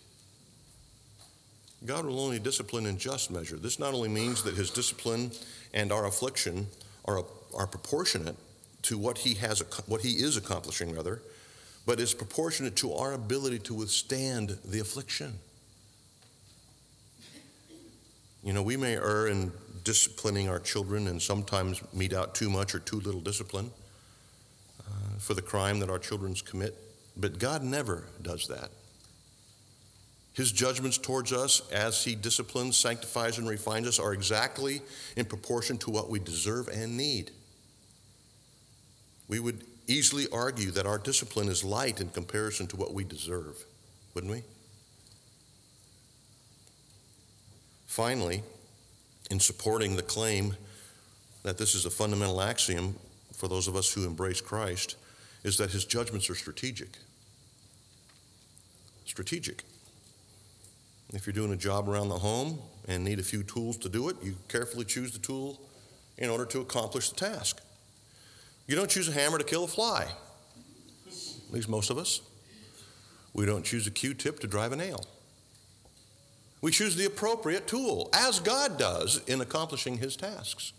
God 1.87 2.05
will 2.05 2.21
only 2.21 2.39
discipline 2.39 2.85
in 2.85 2.99
just 2.99 3.31
measure. 3.31 3.57
This 3.57 3.79
not 3.79 3.95
only 3.95 4.11
means 4.11 4.43
that 4.43 4.55
his 4.55 4.71
discipline 4.71 5.31
and 5.73 5.93
our 5.93 6.07
affliction 6.07 6.67
are, 7.07 7.25
are 7.57 7.67
proportionate 7.67 8.37
to 8.83 8.99
what 8.99 9.19
he, 9.19 9.35
has, 9.35 9.63
what 9.87 10.03
he 10.03 10.23
is 10.23 10.37
accomplishing, 10.37 10.95
rather, 10.95 11.23
but 11.87 12.01
is 12.01 12.13
proportionate 12.13 12.77
to 12.77 12.93
our 12.93 13.15
ability 13.15 13.61
to 13.61 13.73
withstand 13.75 14.59
the 14.63 14.81
affliction. 14.81 15.39
You 18.43 18.53
know, 18.53 18.63
we 18.63 18.77
may 18.77 18.97
err 18.97 19.27
in 19.29 19.53
disciplining 19.85 20.49
our 20.49 20.61
children 20.61 21.09
and 21.09 21.21
sometimes 21.21 21.83
mete 21.93 22.13
out 22.13 22.35
too 22.35 22.49
much 22.49 22.75
or 22.75 22.79
too 22.79 23.01
little 23.01 23.21
discipline 23.21 23.71
uh, 24.81 25.19
for 25.19 25.35
the 25.35 25.43
crime 25.43 25.81
that 25.81 25.91
our 25.91 25.99
children 25.99 26.35
commit, 26.35 26.77
but 27.17 27.39
God 27.39 27.63
never 27.63 28.05
does 28.23 28.47
that. 28.49 28.71
His 30.33 30.53
judgments 30.53 30.97
towards 30.97 31.33
us 31.33 31.69
as 31.71 32.05
He 32.05 32.15
disciplines, 32.15 32.77
sanctifies, 32.77 33.39
and 33.39 33.49
refines 33.49 33.87
us 33.87 33.99
are 33.99 34.13
exactly 34.13 34.81
in 35.17 35.27
proportion 35.27 35.77
to 35.79 35.91
what 35.91 36.09
we 36.09 36.19
deserve 36.19 36.69
and 36.69 36.97
need. 36.97 37.31
We 39.29 39.41
would 39.41 39.65
easily 39.87 40.27
argue 40.33 40.71
that 40.71 40.87
our 40.87 40.99
discipline 40.99 41.49
is 41.49 41.65
light 41.65 42.01
in 42.01 42.09
comparison 42.09 42.67
to 42.69 42.77
what 42.77 42.95
we 42.95 43.05
deserve, 43.05 43.65
wouldn't 44.15 44.33
we? 44.33 44.43
Finally, 47.91 48.41
in 49.33 49.41
supporting 49.41 49.97
the 49.97 50.03
claim 50.03 50.55
that 51.43 51.59
this 51.59 51.75
is 51.75 51.87
a 51.87 51.91
fundamental 51.91 52.41
axiom 52.41 52.95
for 53.35 53.49
those 53.49 53.67
of 53.67 53.75
us 53.75 53.93
who 53.93 54.07
embrace 54.07 54.41
Christ, 54.41 54.95
is 55.43 55.57
that 55.59 55.73
his 55.73 55.85
judgments 55.85 56.31
are 56.31 56.37
strategic. 56.37 56.99
Strategic. 59.07 59.65
If 61.13 61.27
you're 61.27 61.35
doing 61.35 61.53
a 61.53 61.57
job 61.57 61.89
around 61.89 62.11
the 62.11 62.19
home 62.19 62.61
and 62.87 63.03
need 63.03 63.19
a 63.19 63.25
few 63.25 63.43
tools 63.43 63.77
to 63.79 63.89
do 63.89 64.09
it, 64.09 64.15
you 64.23 64.37
carefully 64.47 64.85
choose 64.85 65.11
the 65.11 65.19
tool 65.19 65.61
in 66.17 66.31
order 66.31 66.45
to 66.45 66.61
accomplish 66.61 67.11
the 67.11 67.17
task. 67.17 67.61
You 68.69 68.77
don't 68.77 68.89
choose 68.89 69.09
a 69.09 69.13
hammer 69.13 69.39
to 69.39 69.45
kill 69.45 69.65
a 69.65 69.69
fly, 69.69 70.07
at 71.09 71.53
least 71.53 71.69
most 71.69 71.91
of 71.91 71.99
us. 71.99 72.21
We 73.35 73.47
don't 73.47 73.65
choose 73.65 73.89
a 73.89 73.91
Q 73.91 74.15
tip 74.15 74.39
to 74.39 74.47
drive 74.47 74.71
a 74.71 74.77
nail. 74.77 75.05
We 76.61 76.71
choose 76.71 76.97
the 76.97 77.07
appropriate 77.07 77.67
tool, 77.67 78.11
as 78.13 78.39
God 78.39 78.79
does 78.79 79.21
in 79.27 79.41
accomplishing 79.41 79.99
his 79.99 80.15
tasks 80.17 80.73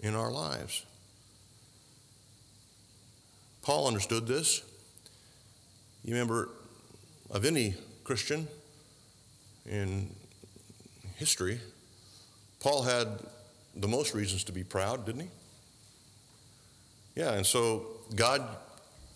in 0.00 0.14
our 0.14 0.30
lives. 0.30 0.84
Paul 3.62 3.86
understood 3.86 4.26
this. 4.26 4.62
You 6.04 6.14
remember 6.14 6.48
of 7.30 7.44
any 7.44 7.74
Christian 8.02 8.48
in 9.66 10.14
history, 11.16 11.60
Paul 12.60 12.82
had 12.82 13.08
the 13.76 13.88
most 13.88 14.14
reasons 14.14 14.42
to 14.44 14.52
be 14.52 14.64
proud, 14.64 15.06
didn't 15.06 15.22
he? 15.22 15.28
Yeah, 17.14 17.34
and 17.34 17.44
so 17.44 17.86
God 18.14 18.48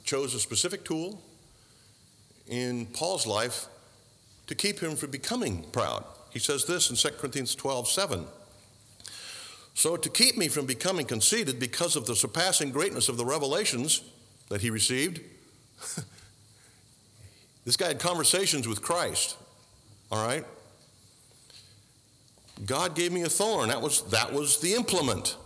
chose 0.05 0.35
a 0.35 0.41
specific 0.41 0.85
tool 0.85 1.21
in 2.47 2.87
Paul's 2.87 3.27
life 3.27 3.67
to 4.47 4.55
keep 4.55 4.81
him 4.81 4.97
from 4.97 5.11
becoming 5.11 5.65
proud. 5.73 6.05
He 6.31 6.39
says 6.39 6.65
this 6.65 6.91
in 6.91 6.97
2 6.97 7.17
Corinthians 7.19 7.55
12 7.55 7.89
7. 7.89 8.25
So, 9.75 9.97
to 9.97 10.11
keep 10.11 10.37
me 10.37 10.49
from 10.49 10.67
becoming 10.67 11.07
conceited 11.07 11.59
because 11.59 11.97
of 11.97 12.07
the 12.07 12.15
surpassing 12.15 12.71
greatness 12.71 13.09
of 13.09 13.17
the 13.17 13.25
revelations 13.25 14.03
that 14.49 14.61
he 14.61 14.69
received, 14.69 15.21
this 17.65 17.77
guy 17.77 17.89
had 17.89 17.99
conversations 17.99 18.69
with 18.69 18.83
Christ, 18.83 19.37
all 20.11 20.25
right? 20.25 20.45
God 22.67 22.95
gave 22.95 23.13
me 23.13 23.23
a 23.23 23.29
thorn. 23.29 23.71
That 23.71 23.81
was, 23.81 24.03
that 24.11 24.33
was 24.33 24.61
the 24.61 24.75
implement, 24.75 25.37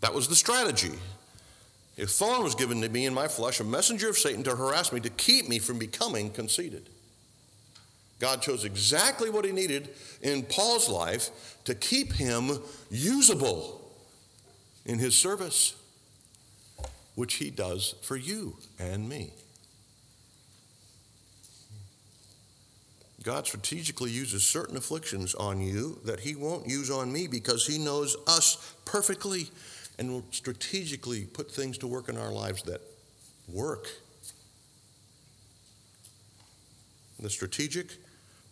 that 0.00 0.12
was 0.12 0.28
the 0.28 0.36
strategy. 0.36 0.92
A 1.98 2.04
thorn 2.04 2.42
was 2.42 2.54
given 2.54 2.82
to 2.82 2.88
me 2.90 3.06
in 3.06 3.14
my 3.14 3.26
flesh, 3.26 3.60
a 3.60 3.64
messenger 3.64 4.10
of 4.10 4.18
Satan 4.18 4.44
to 4.44 4.54
harass 4.54 4.92
me, 4.92 5.00
to 5.00 5.08
keep 5.08 5.48
me 5.48 5.58
from 5.58 5.78
becoming 5.78 6.30
conceited. 6.30 6.90
God 8.18 8.40
chose 8.40 8.64
exactly 8.64 9.28
what 9.28 9.44
he 9.44 9.52
needed 9.52 9.90
in 10.22 10.42
Paul's 10.42 10.88
life 10.88 11.58
to 11.64 11.74
keep 11.74 12.14
him 12.14 12.58
usable 12.90 13.92
in 14.86 14.98
his 14.98 15.14
service, 15.14 15.74
which 17.14 17.34
he 17.34 17.50
does 17.50 17.94
for 18.02 18.16
you 18.16 18.56
and 18.78 19.08
me. 19.08 19.32
God 23.22 23.44
strategically 23.44 24.12
uses 24.12 24.44
certain 24.44 24.76
afflictions 24.76 25.34
on 25.34 25.60
you 25.60 25.98
that 26.04 26.20
he 26.20 26.36
won't 26.36 26.68
use 26.68 26.92
on 26.92 27.12
me 27.12 27.26
because 27.26 27.66
he 27.66 27.76
knows 27.76 28.16
us 28.28 28.74
perfectly 28.84 29.50
and 29.98 30.10
will 30.10 30.24
strategically 30.30 31.24
put 31.24 31.50
things 31.50 31.76
to 31.78 31.88
work 31.88 32.08
in 32.08 32.16
our 32.16 32.30
lives 32.30 32.62
that 32.62 32.80
work. 33.48 33.88
The 37.18 37.28
strategic 37.28 37.96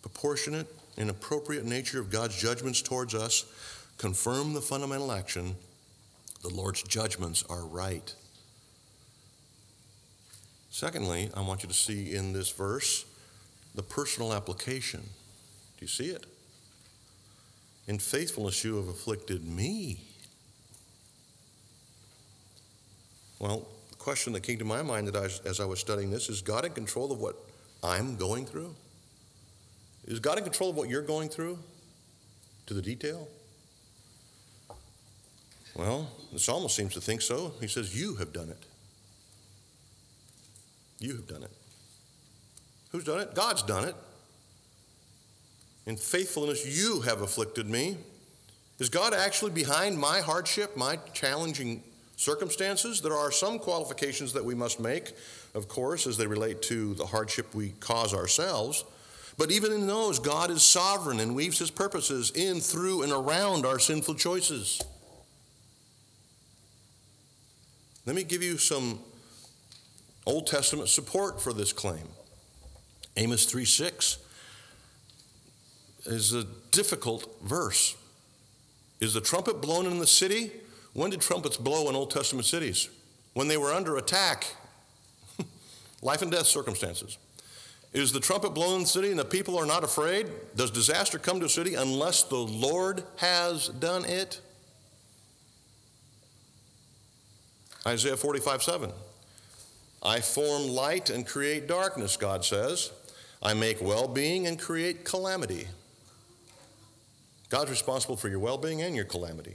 proportionate 0.04 0.66
and 0.98 1.08
appropriate 1.08 1.64
nature 1.64 1.98
of 1.98 2.10
God's 2.10 2.38
judgments 2.38 2.82
towards 2.82 3.14
us 3.14 3.46
confirm 3.96 4.52
the 4.52 4.60
fundamental 4.60 5.10
axiom 5.10 5.56
the 6.42 6.50
Lord's 6.50 6.82
judgments 6.82 7.42
are 7.48 7.64
right. 7.64 8.14
Secondly, 10.68 11.30
I 11.34 11.40
want 11.40 11.62
you 11.62 11.70
to 11.70 11.74
see 11.74 12.14
in 12.14 12.34
this 12.34 12.50
verse 12.50 13.06
the 13.74 13.82
personal 13.82 14.34
application. 14.34 15.00
Do 15.00 15.80
you 15.80 15.86
see 15.86 16.08
it? 16.08 16.26
In 17.86 17.98
faithfulness, 17.98 18.62
you 18.62 18.76
have 18.76 18.88
afflicted 18.88 19.42
me. 19.42 20.00
Well, 23.38 23.66
the 23.88 23.96
question 23.96 24.34
that 24.34 24.42
came 24.42 24.58
to 24.58 24.66
my 24.66 24.82
mind 24.82 25.08
that 25.08 25.16
I, 25.16 25.48
as 25.48 25.60
I 25.60 25.64
was 25.64 25.80
studying 25.80 26.10
this 26.10 26.28
is 26.28 26.42
God 26.42 26.66
in 26.66 26.72
control 26.72 27.10
of 27.10 27.20
what 27.20 27.36
I'm 27.82 28.16
going 28.16 28.44
through? 28.44 28.74
Is 30.06 30.20
God 30.20 30.38
in 30.38 30.44
control 30.44 30.70
of 30.70 30.76
what 30.76 30.88
you're 30.88 31.02
going 31.02 31.28
through 31.28 31.58
to 32.66 32.74
the 32.74 32.82
detail? 32.82 33.28
Well, 35.74 36.08
the 36.32 36.38
psalmist 36.38 36.76
seems 36.76 36.94
to 36.94 37.00
think 37.00 37.22
so. 37.22 37.52
He 37.60 37.66
says, 37.66 37.98
You 37.98 38.14
have 38.16 38.32
done 38.32 38.48
it. 38.48 38.66
You 40.98 41.16
have 41.16 41.26
done 41.26 41.42
it. 41.42 41.50
Who's 42.92 43.04
done 43.04 43.20
it? 43.20 43.34
God's 43.34 43.62
done 43.62 43.88
it. 43.88 43.96
In 45.86 45.96
faithfulness, 45.96 46.64
you 46.64 47.00
have 47.02 47.20
afflicted 47.20 47.68
me. 47.68 47.96
Is 48.78 48.88
God 48.88 49.14
actually 49.14 49.50
behind 49.50 49.98
my 49.98 50.20
hardship, 50.20 50.76
my 50.76 50.96
challenging 51.12 51.82
circumstances? 52.16 53.00
There 53.00 53.14
are 53.14 53.30
some 53.30 53.58
qualifications 53.58 54.32
that 54.32 54.44
we 54.44 54.54
must 54.54 54.80
make, 54.80 55.12
of 55.54 55.68
course, 55.68 56.06
as 56.06 56.16
they 56.16 56.26
relate 56.26 56.62
to 56.62 56.94
the 56.94 57.06
hardship 57.06 57.54
we 57.54 57.70
cause 57.80 58.14
ourselves. 58.14 58.84
But 59.36 59.50
even 59.50 59.72
in 59.72 59.86
those, 59.86 60.18
God 60.18 60.50
is 60.50 60.62
sovereign 60.62 61.18
and 61.18 61.34
weaves 61.34 61.58
his 61.58 61.70
purposes 61.70 62.30
in, 62.30 62.60
through, 62.60 63.02
and 63.02 63.12
around 63.12 63.66
our 63.66 63.78
sinful 63.78 64.14
choices. 64.14 64.80
Let 68.06 68.14
me 68.14 68.22
give 68.22 68.42
you 68.42 68.58
some 68.58 69.00
Old 70.26 70.46
Testament 70.46 70.88
support 70.88 71.40
for 71.40 71.52
this 71.52 71.72
claim. 71.72 72.08
Amos 73.16 73.46
3 73.46 73.64
6 73.64 74.18
is 76.06 76.32
a 76.32 76.44
difficult 76.70 77.40
verse. 77.42 77.96
Is 79.00 79.14
the 79.14 79.20
trumpet 79.20 79.60
blown 79.60 79.86
in 79.86 79.98
the 79.98 80.06
city? 80.06 80.50
When 80.92 81.10
did 81.10 81.20
trumpets 81.20 81.56
blow 81.56 81.88
in 81.88 81.96
Old 81.96 82.10
Testament 82.10 82.46
cities? 82.46 82.88
When 83.32 83.48
they 83.48 83.56
were 83.56 83.72
under 83.72 83.96
attack, 83.96 84.46
life 86.02 86.22
and 86.22 86.30
death 86.30 86.46
circumstances. 86.46 87.18
Is 87.94 88.10
the 88.10 88.18
trumpet 88.18 88.54
blown 88.54 88.74
in 88.74 88.80
the 88.80 88.88
city 88.88 89.10
and 89.10 89.18
the 89.18 89.24
people 89.24 89.56
are 89.56 89.66
not 89.66 89.84
afraid? 89.84 90.26
Does 90.56 90.72
disaster 90.72 91.16
come 91.16 91.38
to 91.38 91.46
a 91.46 91.48
city 91.48 91.76
unless 91.76 92.24
the 92.24 92.36
Lord 92.36 93.04
has 93.18 93.68
done 93.68 94.04
it? 94.04 94.40
Isaiah 97.86 98.16
45 98.16 98.64
7. 98.64 98.92
I 100.02 100.20
form 100.20 100.68
light 100.68 101.08
and 101.08 101.24
create 101.24 101.68
darkness, 101.68 102.16
God 102.16 102.44
says. 102.44 102.90
I 103.40 103.54
make 103.54 103.80
well 103.80 104.08
being 104.08 104.48
and 104.48 104.58
create 104.58 105.04
calamity. 105.04 105.68
God's 107.48 107.70
responsible 107.70 108.16
for 108.16 108.28
your 108.28 108.40
well 108.40 108.58
being 108.58 108.82
and 108.82 108.96
your 108.96 109.04
calamity. 109.04 109.54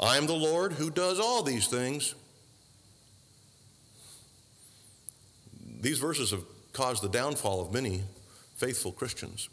I 0.00 0.16
am 0.16 0.26
the 0.26 0.32
Lord 0.32 0.72
who 0.72 0.90
does 0.90 1.20
all 1.20 1.42
these 1.42 1.66
things. 1.66 2.14
These 5.80 5.98
verses 5.98 6.30
have 6.30 6.42
caused 6.76 7.02
the 7.02 7.08
downfall 7.08 7.62
of 7.62 7.72
many 7.72 8.02
faithful 8.54 8.92
Christians. 8.92 9.48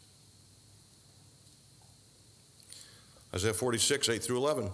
Isaiah 3.33 3.53
46, 3.53 4.09
8 4.09 4.21
through 4.21 4.37
11. 4.37 4.69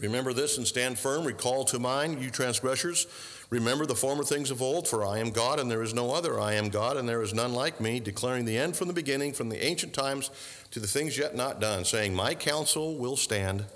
Remember 0.00 0.32
this 0.32 0.58
and 0.58 0.66
stand 0.66 0.98
firm. 0.98 1.24
Recall 1.24 1.64
to 1.66 1.78
mind, 1.78 2.20
you 2.20 2.30
transgressors. 2.30 3.06
Remember 3.48 3.86
the 3.86 3.94
former 3.94 4.24
things 4.24 4.50
of 4.50 4.60
old, 4.60 4.88
for 4.88 5.06
I 5.06 5.18
am 5.18 5.30
God 5.30 5.60
and 5.60 5.70
there 5.70 5.82
is 5.82 5.94
no 5.94 6.12
other. 6.12 6.40
I 6.40 6.54
am 6.54 6.68
God 6.68 6.96
and 6.96 7.08
there 7.08 7.22
is 7.22 7.32
none 7.32 7.52
like 7.52 7.80
me, 7.80 8.00
declaring 8.00 8.44
the 8.44 8.58
end 8.58 8.74
from 8.76 8.88
the 8.88 8.94
beginning, 8.94 9.32
from 9.32 9.48
the 9.48 9.64
ancient 9.64 9.94
times 9.94 10.30
to 10.72 10.80
the 10.80 10.88
things 10.88 11.16
yet 11.16 11.36
not 11.36 11.60
done, 11.60 11.84
saying, 11.84 12.12
My 12.12 12.34
counsel 12.34 12.96
will 12.96 13.16
stand 13.16 13.66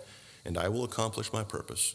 and 0.44 0.58
I 0.58 0.68
will 0.68 0.82
accomplish 0.82 1.32
my 1.32 1.44
purpose. 1.44 1.94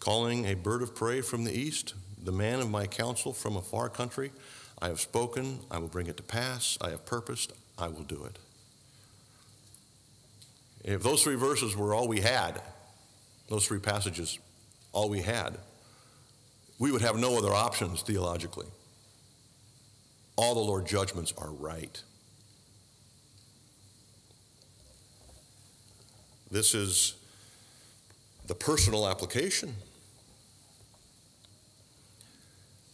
Calling 0.00 0.44
a 0.44 0.54
bird 0.54 0.82
of 0.82 0.94
prey 0.94 1.22
from 1.22 1.44
the 1.44 1.58
east, 1.58 1.94
the 2.22 2.32
man 2.32 2.60
of 2.60 2.68
my 2.68 2.86
counsel 2.86 3.32
from 3.32 3.56
a 3.56 3.62
far 3.62 3.88
country, 3.88 4.32
I 4.80 4.88
have 4.88 5.00
spoken, 5.00 5.60
I 5.70 5.78
will 5.78 5.88
bring 5.88 6.06
it 6.06 6.16
to 6.18 6.22
pass, 6.22 6.76
I 6.80 6.90
have 6.90 7.06
purposed, 7.06 7.52
I 7.78 7.88
will 7.88 8.02
do 8.02 8.24
it. 8.24 8.38
If 10.84 11.02
those 11.02 11.22
three 11.22 11.34
verses 11.34 11.76
were 11.76 11.94
all 11.94 12.06
we 12.06 12.20
had, 12.20 12.60
those 13.48 13.66
three 13.66 13.78
passages, 13.78 14.38
all 14.92 15.08
we 15.08 15.22
had, 15.22 15.58
we 16.78 16.92
would 16.92 17.02
have 17.02 17.16
no 17.16 17.38
other 17.38 17.54
options 17.54 18.02
theologically. 18.02 18.66
All 20.36 20.54
the 20.54 20.60
Lord's 20.60 20.90
judgments 20.90 21.32
are 21.38 21.50
right. 21.50 22.02
This 26.50 26.74
is 26.74 27.14
the 28.46 28.54
personal 28.54 29.08
application. 29.08 29.74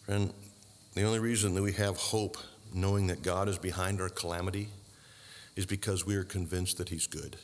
Friend, 0.07 0.33
the 0.95 1.03
only 1.03 1.19
reason 1.19 1.55
that 1.55 1.63
we 1.63 1.73
have 1.73 1.97
hope, 1.97 2.37
knowing 2.73 3.07
that 3.07 3.23
God 3.23 3.49
is 3.49 3.59
behind 3.59 4.01
our 4.01 4.09
calamity, 4.09 4.69
is 5.57 5.67
because 5.67 6.07
we 6.07 6.17
are 6.17 6.25
convinced 6.25 6.79
that 6.79 6.89
He's 6.89 7.07
good. 7.07 7.37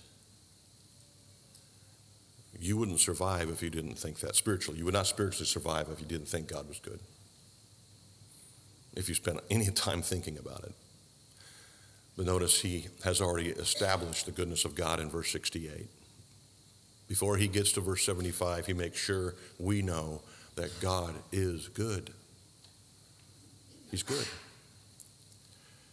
You 2.60 2.76
wouldn't 2.76 3.00
survive 3.00 3.48
if 3.50 3.62
you 3.62 3.70
didn't 3.70 3.94
think 3.94 4.20
that 4.20 4.34
spiritually. 4.34 4.78
You 4.78 4.84
would 4.84 4.94
not 4.94 5.06
spiritually 5.06 5.46
survive 5.46 5.88
if 5.90 6.00
you 6.00 6.06
didn't 6.06 6.26
think 6.26 6.48
God 6.48 6.68
was 6.68 6.80
good. 6.80 6.98
If 8.96 9.08
you 9.08 9.14
spent 9.14 9.40
any 9.50 9.70
time 9.70 10.02
thinking 10.02 10.38
about 10.38 10.64
it. 10.64 10.72
But 12.16 12.26
notice 12.26 12.60
he 12.60 12.88
has 13.04 13.20
already 13.20 13.50
established 13.50 14.26
the 14.26 14.32
goodness 14.32 14.64
of 14.64 14.74
God 14.74 14.98
in 14.98 15.08
verse 15.08 15.30
68. 15.30 15.86
Before 17.06 17.36
he 17.36 17.46
gets 17.46 17.70
to 17.72 17.80
verse 17.80 18.04
75, 18.04 18.66
he 18.66 18.72
makes 18.72 18.98
sure 18.98 19.34
we 19.58 19.82
know 19.82 20.22
that 20.56 20.80
God 20.80 21.14
is 21.30 21.68
good. 21.68 22.12
He's 23.90 24.02
good. 24.02 24.26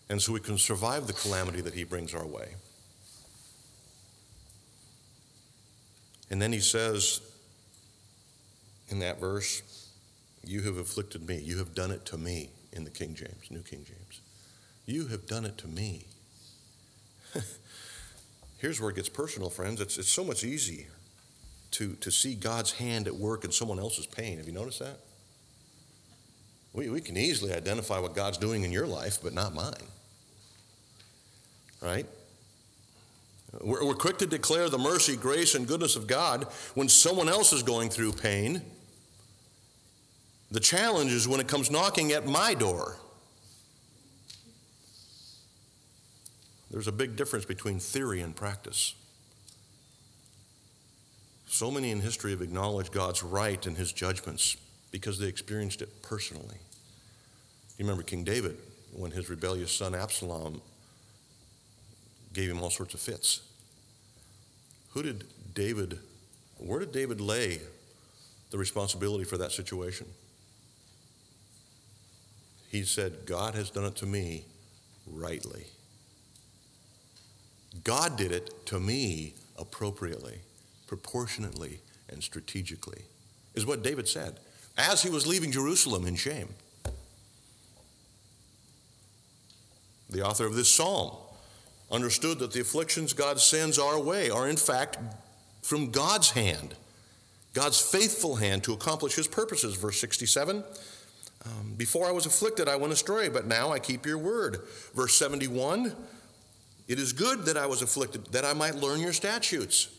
And 0.09 0.21
so 0.21 0.33
we 0.33 0.39
can 0.39 0.57
survive 0.57 1.07
the 1.07 1.13
calamity 1.13 1.61
that 1.61 1.73
he 1.73 1.83
brings 1.83 2.13
our 2.13 2.25
way. 2.25 2.55
And 6.29 6.41
then 6.41 6.51
he 6.51 6.59
says 6.59 7.21
in 8.89 8.99
that 8.99 9.19
verse, 9.19 9.61
You 10.43 10.61
have 10.63 10.77
afflicted 10.77 11.27
me. 11.27 11.39
You 11.39 11.57
have 11.57 11.73
done 11.73 11.91
it 11.91 12.05
to 12.07 12.17
me 12.17 12.49
in 12.73 12.83
the 12.83 12.89
King 12.89 13.15
James, 13.15 13.49
New 13.49 13.61
King 13.61 13.85
James. 13.85 14.21
You 14.85 15.07
have 15.07 15.25
done 15.25 15.45
it 15.45 15.57
to 15.59 15.67
me. 15.67 16.05
Here's 18.57 18.79
where 18.79 18.91
it 18.91 18.95
gets 18.95 19.09
personal, 19.09 19.49
friends. 19.49 19.81
It's, 19.81 19.97
it's 19.97 20.11
so 20.11 20.23
much 20.23 20.43
easier 20.43 20.87
to, 21.71 21.93
to 21.95 22.11
see 22.11 22.35
God's 22.35 22.73
hand 22.73 23.07
at 23.07 23.15
work 23.15 23.43
in 23.43 23.51
someone 23.51 23.79
else's 23.79 24.05
pain. 24.05 24.37
Have 24.37 24.47
you 24.47 24.53
noticed 24.53 24.79
that? 24.79 24.99
We, 26.75 26.89
we 26.89 26.99
can 26.99 27.15
easily 27.15 27.53
identify 27.53 27.99
what 27.99 28.13
God's 28.13 28.37
doing 28.37 28.63
in 28.63 28.71
your 28.71 28.85
life, 28.85 29.19
but 29.23 29.33
not 29.33 29.53
mine. 29.53 29.73
Right? 31.81 32.05
We're, 33.61 33.85
we're 33.85 33.93
quick 33.93 34.17
to 34.17 34.27
declare 34.27 34.67
the 34.69 34.77
mercy, 34.77 35.15
grace, 35.15 35.55
and 35.55 35.65
goodness 35.65 35.95
of 35.95 36.05
God 36.05 36.43
when 36.73 36.89
someone 36.89 37.29
else 37.29 37.53
is 37.53 37.63
going 37.63 37.89
through 37.89 38.11
pain. 38.11 38.61
The 40.51 40.59
challenge 40.59 41.13
is 41.13 41.29
when 41.29 41.39
it 41.39 41.47
comes 41.47 41.71
knocking 41.71 42.11
at 42.11 42.27
my 42.27 42.53
door. 42.53 42.97
There's 46.69 46.87
a 46.89 46.91
big 46.91 47.15
difference 47.15 47.45
between 47.45 47.79
theory 47.79 48.19
and 48.19 48.35
practice. 48.35 48.95
So 51.47 51.71
many 51.71 51.91
in 51.91 52.01
history 52.01 52.31
have 52.31 52.41
acknowledged 52.41 52.91
God's 52.91 53.23
right 53.23 53.65
and 53.65 53.77
his 53.77 53.93
judgments 53.93 54.57
because 54.91 55.19
they 55.19 55.27
experienced 55.27 55.81
it 55.81 56.01
personally. 56.01 56.57
You 57.77 57.85
remember 57.85 58.03
King 58.03 58.23
David 58.23 58.57
when 58.93 59.11
his 59.11 59.29
rebellious 59.29 59.71
son 59.71 59.93
Absalom 59.93 60.61
gave 62.33 62.49
him 62.49 62.61
all 62.61 62.69
sorts 62.69 62.93
of 62.93 62.99
fits. 62.99 63.41
Who 64.91 65.03
did 65.03 65.25
David, 65.53 65.99
where 66.57 66.79
did 66.79 66.91
David 66.91 67.19
lay 67.19 67.59
the 68.51 68.57
responsibility 68.57 69.25
for 69.25 69.37
that 69.37 69.51
situation? 69.51 70.07
He 72.69 72.83
said, 72.83 73.25
God 73.25 73.55
has 73.55 73.69
done 73.69 73.85
it 73.85 73.95
to 73.97 74.05
me 74.05 74.45
rightly. 75.07 75.65
God 77.83 78.17
did 78.17 78.31
it 78.31 78.65
to 78.67 78.79
me 78.79 79.33
appropriately 79.57 80.39
proportionately 80.87 81.79
and 82.09 82.23
strategically, 82.23 83.01
is 83.53 83.65
what 83.65 83.83
David 83.83 84.07
said 84.07 84.39
as 84.77 85.03
he 85.03 85.09
was 85.09 85.25
leaving 85.25 85.51
Jerusalem 85.51 86.05
in 86.05 86.15
shame. 86.15 86.49
The 90.09 90.21
author 90.25 90.45
of 90.45 90.55
this 90.55 90.69
psalm 90.69 91.15
understood 91.91 92.39
that 92.39 92.51
the 92.51 92.61
afflictions 92.61 93.13
God 93.13 93.39
sends 93.39 93.79
our 93.79 93.99
way 93.99 94.29
are, 94.29 94.47
in 94.47 94.57
fact, 94.57 94.97
from 95.61 95.91
God's 95.91 96.31
hand, 96.31 96.75
God's 97.53 97.79
faithful 97.79 98.35
hand 98.35 98.63
to 98.63 98.73
accomplish 98.73 99.15
his 99.15 99.27
purposes. 99.27 99.75
Verse 99.75 99.99
67 99.99 100.63
um, 101.45 101.73
Before 101.75 102.07
I 102.07 102.11
was 102.11 102.25
afflicted, 102.25 102.67
I 102.67 102.75
went 102.75 102.93
astray, 102.93 103.29
but 103.29 103.47
now 103.47 103.71
I 103.71 103.79
keep 103.79 104.05
your 104.05 104.17
word. 104.17 104.59
Verse 104.93 105.15
71 105.15 105.95
It 106.87 106.99
is 106.99 107.13
good 107.13 107.45
that 107.45 107.57
I 107.57 107.65
was 107.65 107.81
afflicted, 107.81 108.27
that 108.27 108.45
I 108.45 108.53
might 108.53 108.75
learn 108.75 108.99
your 108.99 109.13
statutes. 109.13 109.89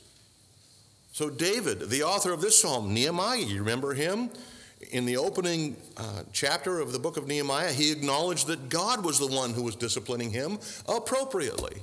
So, 1.12 1.30
David, 1.30 1.88
the 1.88 2.02
author 2.02 2.32
of 2.32 2.42
this 2.42 2.58
psalm, 2.60 2.92
Nehemiah, 2.92 3.38
you 3.38 3.60
remember 3.60 3.94
him? 3.94 4.30
In 4.92 5.04
the 5.04 5.16
opening 5.16 5.76
uh, 5.96 6.22
chapter 6.32 6.80
of 6.80 6.92
the 6.92 6.98
book 6.98 7.16
of 7.16 7.26
Nehemiah, 7.26 7.72
he 7.72 7.90
acknowledged 7.90 8.46
that 8.46 8.68
God 8.68 9.04
was 9.04 9.18
the 9.18 9.26
one 9.26 9.52
who 9.52 9.62
was 9.62 9.74
disciplining 9.74 10.30
him 10.30 10.58
appropriately. 10.88 11.82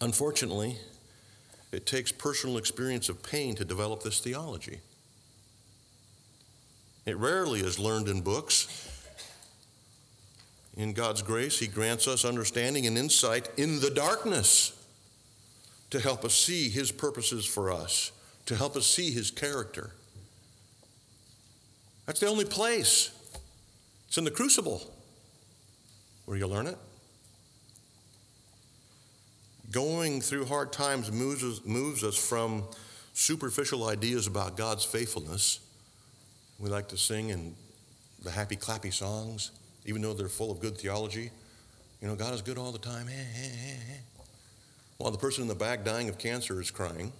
Unfortunately, 0.00 0.78
it 1.72 1.86
takes 1.86 2.10
personal 2.10 2.56
experience 2.56 3.08
of 3.08 3.22
pain 3.22 3.54
to 3.56 3.64
develop 3.64 4.02
this 4.02 4.20
theology. 4.20 4.80
It 7.06 7.16
rarely 7.16 7.60
is 7.60 7.78
learned 7.78 8.08
in 8.08 8.22
books. 8.22 8.86
In 10.76 10.92
God's 10.92 11.22
grace, 11.22 11.58
He 11.58 11.66
grants 11.66 12.08
us 12.08 12.24
understanding 12.24 12.86
and 12.86 12.96
insight 12.96 13.48
in 13.56 13.80
the 13.80 13.90
darkness 13.90 14.72
to 15.90 16.00
help 16.00 16.24
us 16.24 16.34
see 16.34 16.68
His 16.68 16.90
purposes 16.90 17.44
for 17.44 17.70
us, 17.70 18.12
to 18.46 18.56
help 18.56 18.76
us 18.76 18.86
see 18.86 19.10
His 19.10 19.30
character. 19.30 19.92
That's 22.10 22.18
the 22.18 22.26
only 22.26 22.44
place. 22.44 23.12
It's 24.08 24.18
in 24.18 24.24
the 24.24 24.32
crucible 24.32 24.82
where 26.24 26.36
you 26.36 26.48
learn 26.48 26.66
it. 26.66 26.76
Going 29.70 30.20
through 30.20 30.46
hard 30.46 30.72
times 30.72 31.12
moves 31.12 31.44
us, 31.44 31.64
moves 31.64 32.02
us 32.02 32.16
from 32.16 32.64
superficial 33.14 33.86
ideas 33.86 34.26
about 34.26 34.56
God's 34.56 34.84
faithfulness. 34.84 35.60
We 36.58 36.68
like 36.68 36.88
to 36.88 36.96
sing 36.96 37.28
in 37.28 37.54
the 38.24 38.32
happy, 38.32 38.56
clappy 38.56 38.92
songs, 38.92 39.52
even 39.86 40.02
though 40.02 40.12
they're 40.12 40.26
full 40.26 40.50
of 40.50 40.58
good 40.58 40.76
theology. 40.76 41.30
You 42.02 42.08
know, 42.08 42.16
God 42.16 42.34
is 42.34 42.42
good 42.42 42.58
all 42.58 42.72
the 42.72 42.78
time. 42.80 43.06
While 44.98 45.12
the 45.12 45.18
person 45.18 45.42
in 45.42 45.48
the 45.48 45.54
back 45.54 45.84
dying 45.84 46.08
of 46.08 46.18
cancer 46.18 46.60
is 46.60 46.72
crying. 46.72 47.12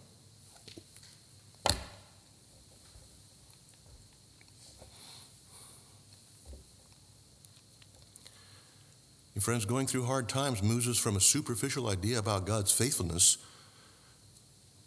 And 9.40 9.44
friends, 9.46 9.64
going 9.64 9.87
through 9.87 10.05
hard 10.05 10.29
times 10.29 10.62
moves 10.62 10.87
us 10.87 10.98
from 10.98 11.16
a 11.16 11.20
superficial 11.20 11.88
idea 11.88 12.18
about 12.18 12.44
God's 12.44 12.72
faithfulness 12.72 13.38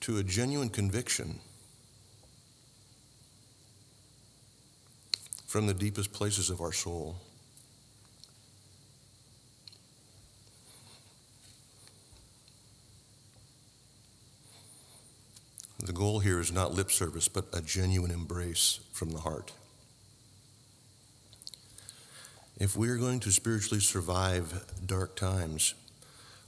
to 0.02 0.20
a 0.20 0.24
genuine 0.24 0.70
conviction 0.70 1.40
from 5.48 5.66
the 5.66 5.74
deepest 5.74 6.14
places 6.14 6.52
of 6.52 6.62
our 6.62 6.72
soul. 6.72 7.16
The 15.84 15.94
goal 15.94 16.20
here 16.20 16.40
is 16.40 16.52
not 16.52 16.76
lip 16.76 16.92
service, 16.92 17.28
but 17.28 17.46
a 17.54 17.62
genuine 17.64 18.12
embrace 18.12 18.82
from 18.92 19.10
the 19.10 19.22
heart. 19.22 19.52
If 22.60 22.78
we 22.78 22.90
are 22.90 22.98
going 22.98 23.20
to 23.22 23.32
spiritually 23.32 23.82
survive 23.82 24.64
dark 24.86 25.16
times, 25.16 25.74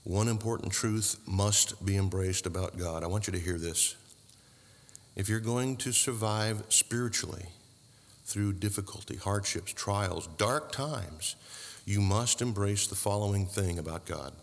one 0.04 0.28
important 0.28 0.72
truth 0.72 1.20
must 1.26 1.84
be 1.84 1.98
embraced 1.98 2.46
about 2.46 2.78
God. 2.78 3.04
I 3.04 3.08
want 3.08 3.26
you 3.26 3.34
to 3.34 3.39
hear 3.39 3.58
this. 3.58 3.96
If 5.15 5.30
you're 5.30 5.39
going 5.39 5.78
to 5.78 5.91
survive 5.91 6.63
spiritually 6.70 7.48
through 8.24 8.54
difficulty, 8.54 9.15
hardships, 9.15 9.74
trials, 9.74 10.28
dark 10.38 10.72
times, 10.72 11.36
you 11.86 12.02
must 12.02 12.39
embrace 12.39 12.86
the 12.86 12.96
following 12.96 13.48
thing 13.48 13.80
about 13.80 14.06
God. 14.06 14.34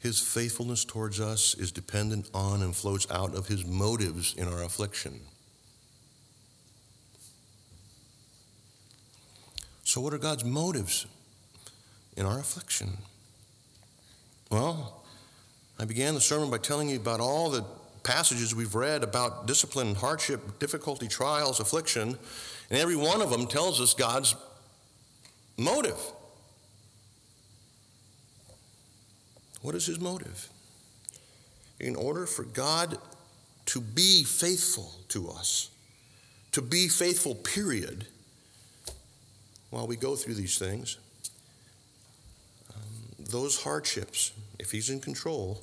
His 0.00 0.20
faithfulness 0.20 0.84
towards 0.84 1.20
us 1.20 1.54
is 1.54 1.70
dependent 1.70 2.28
on 2.34 2.60
and 2.62 2.74
flows 2.74 3.08
out 3.08 3.36
of 3.36 3.46
his 3.46 3.64
motives 3.64 4.34
in 4.34 4.48
our 4.48 4.64
affliction. 4.64 5.20
So, 9.88 10.02
what 10.02 10.12
are 10.12 10.18
God's 10.18 10.44
motives 10.44 11.06
in 12.14 12.26
our 12.26 12.38
affliction? 12.38 12.98
Well, 14.50 15.02
I 15.78 15.86
began 15.86 16.12
the 16.12 16.20
sermon 16.20 16.50
by 16.50 16.58
telling 16.58 16.90
you 16.90 16.96
about 16.96 17.20
all 17.20 17.48
the 17.48 17.64
passages 18.02 18.54
we've 18.54 18.74
read 18.74 19.02
about 19.02 19.46
discipline, 19.46 19.94
hardship, 19.94 20.58
difficulty, 20.58 21.08
trials, 21.08 21.58
affliction, 21.58 22.18
and 22.68 22.78
every 22.78 22.96
one 22.96 23.22
of 23.22 23.30
them 23.30 23.46
tells 23.46 23.80
us 23.80 23.94
God's 23.94 24.36
motive. 25.56 25.98
What 29.62 29.74
is 29.74 29.86
his 29.86 29.98
motive? 29.98 30.50
In 31.80 31.96
order 31.96 32.26
for 32.26 32.42
God 32.42 32.98
to 33.64 33.80
be 33.80 34.22
faithful 34.24 34.92
to 35.08 35.30
us, 35.30 35.70
to 36.52 36.60
be 36.60 36.88
faithful, 36.88 37.34
period, 37.34 38.06
while 39.70 39.86
we 39.86 39.96
go 39.96 40.16
through 40.16 40.34
these 40.34 40.58
things, 40.58 40.98
um, 42.74 42.82
those 43.18 43.62
hardships, 43.62 44.32
if 44.58 44.70
He's 44.70 44.90
in 44.90 45.00
control, 45.00 45.62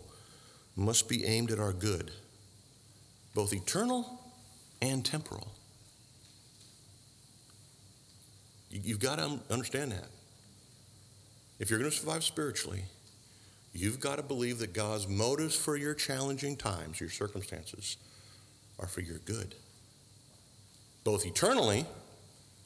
must 0.76 1.08
be 1.08 1.26
aimed 1.26 1.52
at 1.52 1.60
our 1.60 1.74
good, 1.74 2.12
both 3.34 3.54
eternal 3.54 4.20
and 4.82 5.06
temporal. 5.06 5.48
You've 8.70 9.00
got 9.00 9.20
to 9.20 9.40
understand 9.50 9.92
that. 9.94 10.10
If 11.60 11.70
you're 11.70 11.80
going 11.80 11.90
to 11.90 11.98
survive 11.98 12.24
spiritually, 12.24 12.84
you've 13.74 14.02
got 14.02 14.18
to 14.18 14.24
believe 14.24 14.60
that 14.60 14.74
God's 14.74 15.08
motives 15.08 15.56
for 15.56 15.78
your 15.78 15.94
challenging 15.94 16.58
times, 16.58 17.00
your 17.00 17.10
circumstances, 17.10 17.96
are 18.78 18.88
for 18.88 19.02
your 19.02 19.20
good. 19.20 19.56
Both 21.06 21.26
eternally, 21.26 21.86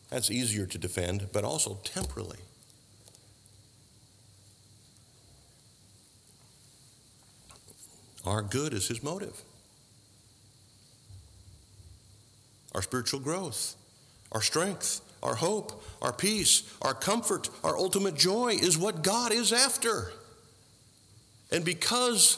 that's 0.10 0.32
easier 0.32 0.66
to 0.66 0.78
defend, 0.78 1.28
but 1.32 1.44
also 1.44 1.80
temporally. 1.84 2.40
Our 8.26 8.42
good 8.42 8.74
is 8.74 8.88
his 8.88 9.02
motive. 9.02 9.42
Our 12.76 12.82
spiritual 12.82 13.20
growth, 13.20 13.76
our 14.32 14.42
strength, 14.42 15.02
our 15.24 15.36
hope, 15.36 15.84
our 16.02 16.14
peace, 16.14 16.64
our 16.82 16.94
comfort, 16.94 17.50
our 17.64 17.78
ultimate 17.78 18.16
joy 18.16 18.50
is 18.50 18.78
what 18.78 19.04
God 19.04 19.32
is 19.32 19.52
after. 19.52 20.12
And 21.52 21.66
because 21.66 22.38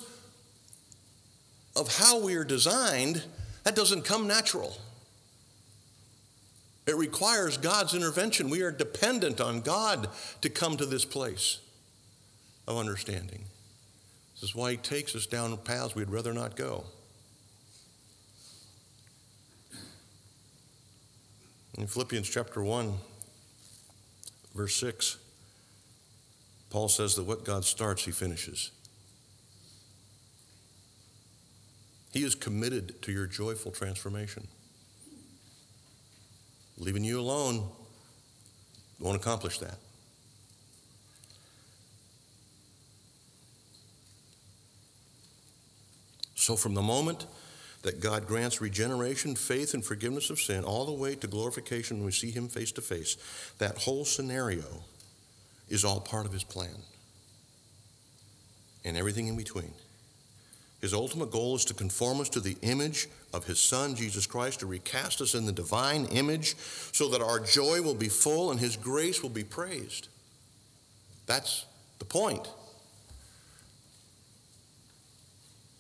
of 1.76 1.96
how 1.98 2.20
we 2.20 2.36
are 2.36 2.44
designed, 2.44 3.24
that 3.64 3.76
doesn't 3.76 4.04
come 4.04 4.28
natural. 4.28 4.78
It 6.92 6.98
requires 6.98 7.56
God's 7.56 7.94
intervention. 7.94 8.50
We 8.50 8.64
are 8.64 8.72
dependent 8.72 9.40
on 9.40 9.62
God 9.62 10.10
to 10.42 10.50
come 10.50 10.76
to 10.76 10.86
this 10.86 11.06
place 11.06 11.60
of 12.68 12.78
understanding. 12.78 13.46
This 14.34 14.50
is 14.50 14.56
why 14.56 14.72
he 14.72 14.78
takes 14.78 15.16
us 15.16 15.26
down 15.26 15.56
paths 15.56 15.96
we'd 15.96 16.10
rather 16.10 16.34
not 16.34 16.58
go. 16.58 16.84
In 21.78 21.88
Philippians 21.88 22.30
chapter 22.30 22.62
1, 22.62 22.94
verse 24.54 24.76
6, 24.76 25.16
Paul 26.72 26.90
says 26.90 27.16
that 27.16 27.24
what 27.24 27.46
God 27.46 27.64
starts, 27.64 28.04
he 28.04 28.12
finishes. 28.12 28.72
He 32.12 32.26
is 32.26 32.36
committed 32.36 33.02
to 33.04 33.14
your 33.14 33.28
joyful 33.28 33.72
transformation. 33.72 34.50
Leaving 36.78 37.04
you 37.04 37.20
alone 37.20 37.68
won't 39.00 39.16
accomplish 39.16 39.60
that. 39.60 39.78
So, 46.36 46.56
from 46.56 46.74
the 46.74 46.82
moment 46.82 47.28
that 47.84 48.00
God 48.00 48.26
grants 48.26 48.62
regeneration, 48.62 49.36
faith, 49.36 49.74
and 49.74 49.86
forgiveness 49.86 50.30
of 50.30 50.40
sin, 50.40 50.64
all 50.64 50.86
the 50.86 50.92
way 50.92 51.16
to 51.16 51.28
glorification 51.28 51.98
when 51.98 52.06
we 52.06 52.12
see 52.12 52.32
Him 52.32 52.48
face 52.48 52.72
to 52.74 52.82
face, 52.82 53.16
that 53.60 53.78
whole 53.78 54.06
scenario 54.06 54.84
is 55.70 55.86
all 55.86 56.00
part 56.00 56.26
of 56.26 56.34
His 56.34 56.44
plan. 56.44 56.76
And 58.84 58.98
everything 58.98 59.28
in 59.28 59.38
between. 59.38 59.74
His 60.82 60.96
ultimate 60.96 61.30
goal 61.30 61.56
is 61.56 61.65
to 61.65 61.76
conform 61.76 62.20
us 62.22 62.30
to 62.30 62.39
the 62.39 62.58
image 62.63 63.08
of 63.34 63.46
His 63.46 63.60
Son, 63.60 63.96
Jesus 63.96 64.26
Christ, 64.26 64.62
to 64.62 64.65
recast 64.65 65.22
us 65.22 65.36
in 65.36 65.46
the 65.46 65.52
divine 65.52 66.06
image 66.06 66.56
so 66.91 67.08
that 67.10 67.22
our 67.22 67.39
joy 67.39 67.82
will 67.82 67.94
be 67.94 68.10
full 68.10 68.50
and 68.50 68.60
His 68.60 68.76
grace 68.78 69.22
will 69.22 69.30
be 69.30 69.44
praised. 69.44 70.08
That's 71.28 71.65
the 72.00 72.06
point. 72.06 72.50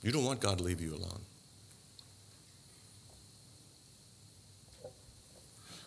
You 0.03 0.11
don't 0.11 0.23
want 0.23 0.39
God 0.39 0.59
to 0.59 0.63
leave 0.63 0.81
you 0.81 0.93
alone. 0.93 1.21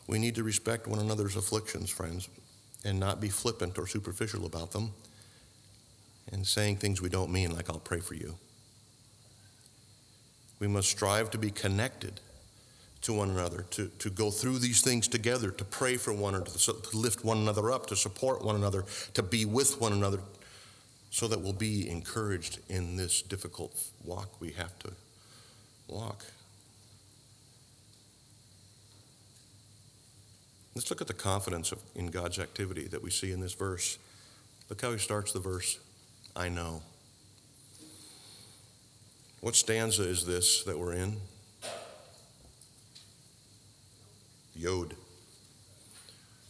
We 0.06 0.18
need 0.18 0.34
to 0.34 0.42
respect 0.42 0.86
one 0.86 0.98
another's 0.98 1.36
afflictions, 1.36 1.88
friends, 1.88 2.28
and 2.84 3.00
not 3.00 3.20
be 3.20 3.28
flippant 3.28 3.78
or 3.78 3.86
superficial 3.86 4.44
about 4.44 4.72
them 4.72 4.92
and 6.30 6.46
saying 6.46 6.76
things 6.76 7.00
we 7.00 7.08
don't 7.08 7.30
mean, 7.30 7.54
like, 7.54 7.70
I'll 7.70 7.78
pray 7.78 8.00
for 8.00 8.14
you. 8.14 8.36
We 10.58 10.68
must 10.68 10.88
strive 10.88 11.30
to 11.30 11.38
be 11.38 11.50
connected 11.50 12.20
to 13.02 13.12
one 13.12 13.30
another, 13.30 13.66
to, 13.70 13.88
to 13.98 14.08
go 14.08 14.30
through 14.30 14.58
these 14.58 14.80
things 14.80 15.08
together, 15.08 15.50
to 15.50 15.64
pray 15.64 15.96
for 15.96 16.12
one 16.12 16.34
another, 16.34 16.50
to 16.50 16.96
lift 16.96 17.22
one 17.22 17.38
another 17.38 17.70
up, 17.70 17.86
to 17.88 17.96
support 17.96 18.42
one 18.42 18.56
another, 18.56 18.84
to 19.12 19.22
be 19.22 19.44
with 19.44 19.78
one 19.78 19.92
another, 19.92 20.20
so 21.10 21.28
that 21.28 21.40
we'll 21.40 21.52
be 21.52 21.88
encouraged 21.88 22.60
in 22.68 22.96
this 22.96 23.20
difficult 23.20 23.72
walk 24.04 24.40
we 24.40 24.52
have 24.52 24.78
to 24.78 24.92
walk. 25.86 26.24
Let's 30.74 30.90
look 30.90 31.00
at 31.00 31.06
the 31.06 31.14
confidence 31.14 31.72
of, 31.72 31.78
in 31.94 32.06
God's 32.08 32.38
activity 32.38 32.88
that 32.88 33.02
we 33.02 33.10
see 33.10 33.30
in 33.30 33.40
this 33.40 33.54
verse. 33.54 33.98
Look 34.68 34.80
how 34.80 34.92
he 34.92 34.98
starts 34.98 35.32
the 35.32 35.40
verse 35.40 35.78
I 36.34 36.48
know. 36.48 36.82
What 39.44 39.56
stanza 39.56 40.04
is 40.04 40.24
this 40.24 40.64
that 40.64 40.78
we're 40.78 40.94
in? 40.94 41.18
Yod. 44.56 44.94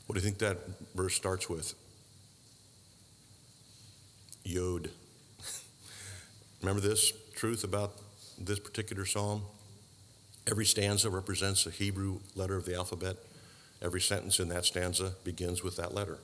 What 0.07 0.14
do 0.14 0.20
you 0.20 0.20
think 0.20 0.38
that 0.38 0.59
verse 0.94 1.16
starts 1.16 1.50
with? 1.50 1.74
Yod. 4.44 4.90
Remember 6.61 6.80
this 6.80 7.12
truth 7.35 7.64
about 7.64 7.94
this 8.38 8.61
particular 8.61 9.04
psalm? 9.04 9.42
Every 10.48 10.64
stanza 10.64 11.11
represents 11.11 11.66
a 11.66 11.70
Hebrew 11.70 12.20
letter 12.37 12.54
of 12.54 12.64
the 12.64 12.76
alphabet. 12.76 13.16
Every 13.83 14.00
sentence 14.00 14.38
in 14.38 14.46
that 14.50 14.66
stanza 14.66 15.14
begins 15.24 15.64
with 15.64 15.74
that 15.78 15.94
letter, 15.94 16.18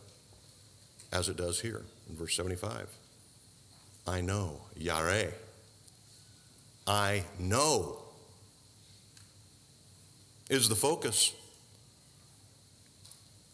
as 1.12 1.28
it 1.28 1.36
does 1.36 1.62
here 1.62 1.82
in 2.08 2.14
verse 2.14 2.36
75. 2.36 2.88
I 4.06 4.20
know, 4.20 4.60
Yare. 4.76 5.32
I 6.86 7.24
know 7.38 8.02
is 10.48 10.68
the 10.68 10.74
focus. 10.74 11.32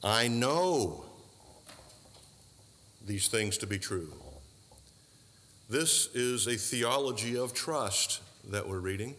I 0.02 0.28
know 0.28 1.04
these 3.04 3.28
things 3.28 3.58
to 3.58 3.66
be 3.66 3.78
true. 3.78 4.12
This 5.68 6.08
is 6.14 6.46
a 6.46 6.56
theology 6.56 7.36
of 7.36 7.52
trust 7.52 8.20
that 8.50 8.68
we're 8.68 8.80
reading. 8.80 9.14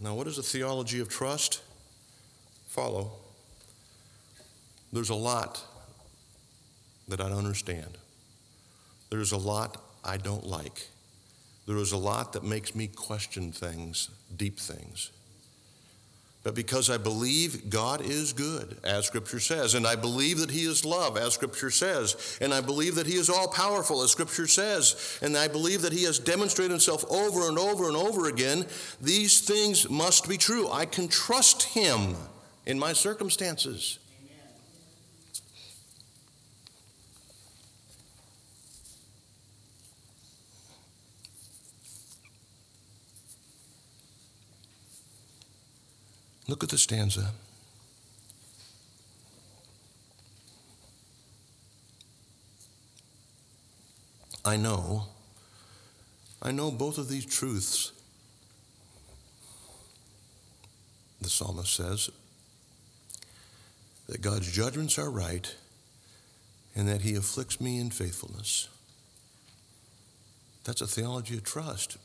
Now, 0.00 0.14
what 0.14 0.26
is 0.26 0.36
a 0.36 0.42
theology 0.42 1.00
of 1.00 1.08
trust? 1.08 1.62
Follow. 2.66 3.12
There's 4.92 5.10
a 5.10 5.14
lot 5.14 5.64
that 7.08 7.20
I 7.20 7.28
don't 7.28 7.38
understand. 7.38 7.98
There's 9.10 9.32
a 9.32 9.36
lot 9.36 9.80
I 10.04 10.16
don't 10.16 10.44
like. 10.44 10.88
There 11.66 11.76
is 11.76 11.92
a 11.92 11.96
lot 11.96 12.32
that 12.32 12.42
makes 12.42 12.74
me 12.74 12.88
question 12.88 13.52
things, 13.52 14.08
deep 14.36 14.58
things. 14.58 15.10
But 16.44 16.56
because 16.56 16.90
I 16.90 16.96
believe 16.96 17.70
God 17.70 18.00
is 18.00 18.32
good, 18.32 18.76
as 18.82 19.06
Scripture 19.06 19.38
says, 19.38 19.74
and 19.74 19.86
I 19.86 19.94
believe 19.94 20.38
that 20.38 20.50
He 20.50 20.64
is 20.64 20.84
love, 20.84 21.16
as 21.16 21.34
Scripture 21.34 21.70
says, 21.70 22.36
and 22.40 22.52
I 22.52 22.60
believe 22.60 22.96
that 22.96 23.06
He 23.06 23.14
is 23.14 23.30
all 23.30 23.46
powerful, 23.46 24.02
as 24.02 24.10
Scripture 24.10 24.48
says, 24.48 25.20
and 25.22 25.36
I 25.36 25.46
believe 25.46 25.82
that 25.82 25.92
He 25.92 26.02
has 26.02 26.18
demonstrated 26.18 26.72
Himself 26.72 27.04
over 27.08 27.48
and 27.48 27.58
over 27.58 27.86
and 27.86 27.96
over 27.96 28.28
again, 28.28 28.66
these 29.00 29.40
things 29.40 29.88
must 29.88 30.28
be 30.28 30.36
true. 30.36 30.68
I 30.68 30.84
can 30.84 31.06
trust 31.06 31.62
Him 31.62 32.16
in 32.66 32.76
my 32.76 32.92
circumstances. 32.92 34.00
Look 46.52 46.64
at 46.64 46.68
the 46.68 46.76
stanza. 46.76 47.30
I 54.44 54.58
know, 54.58 55.06
I 56.42 56.52
know 56.52 56.70
both 56.70 56.98
of 56.98 57.08
these 57.08 57.24
truths, 57.24 57.92
the 61.22 61.30
psalmist 61.30 61.74
says, 61.74 62.10
that 64.08 64.20
God's 64.20 64.52
judgments 64.52 64.98
are 64.98 65.10
right 65.10 65.54
and 66.76 66.86
that 66.86 67.00
he 67.00 67.14
afflicts 67.14 67.62
me 67.62 67.80
in 67.80 67.88
faithfulness. 67.88 68.68
That's 70.64 70.82
a 70.82 70.86
theology 70.86 71.38
of 71.38 71.44
trust. 71.44 71.96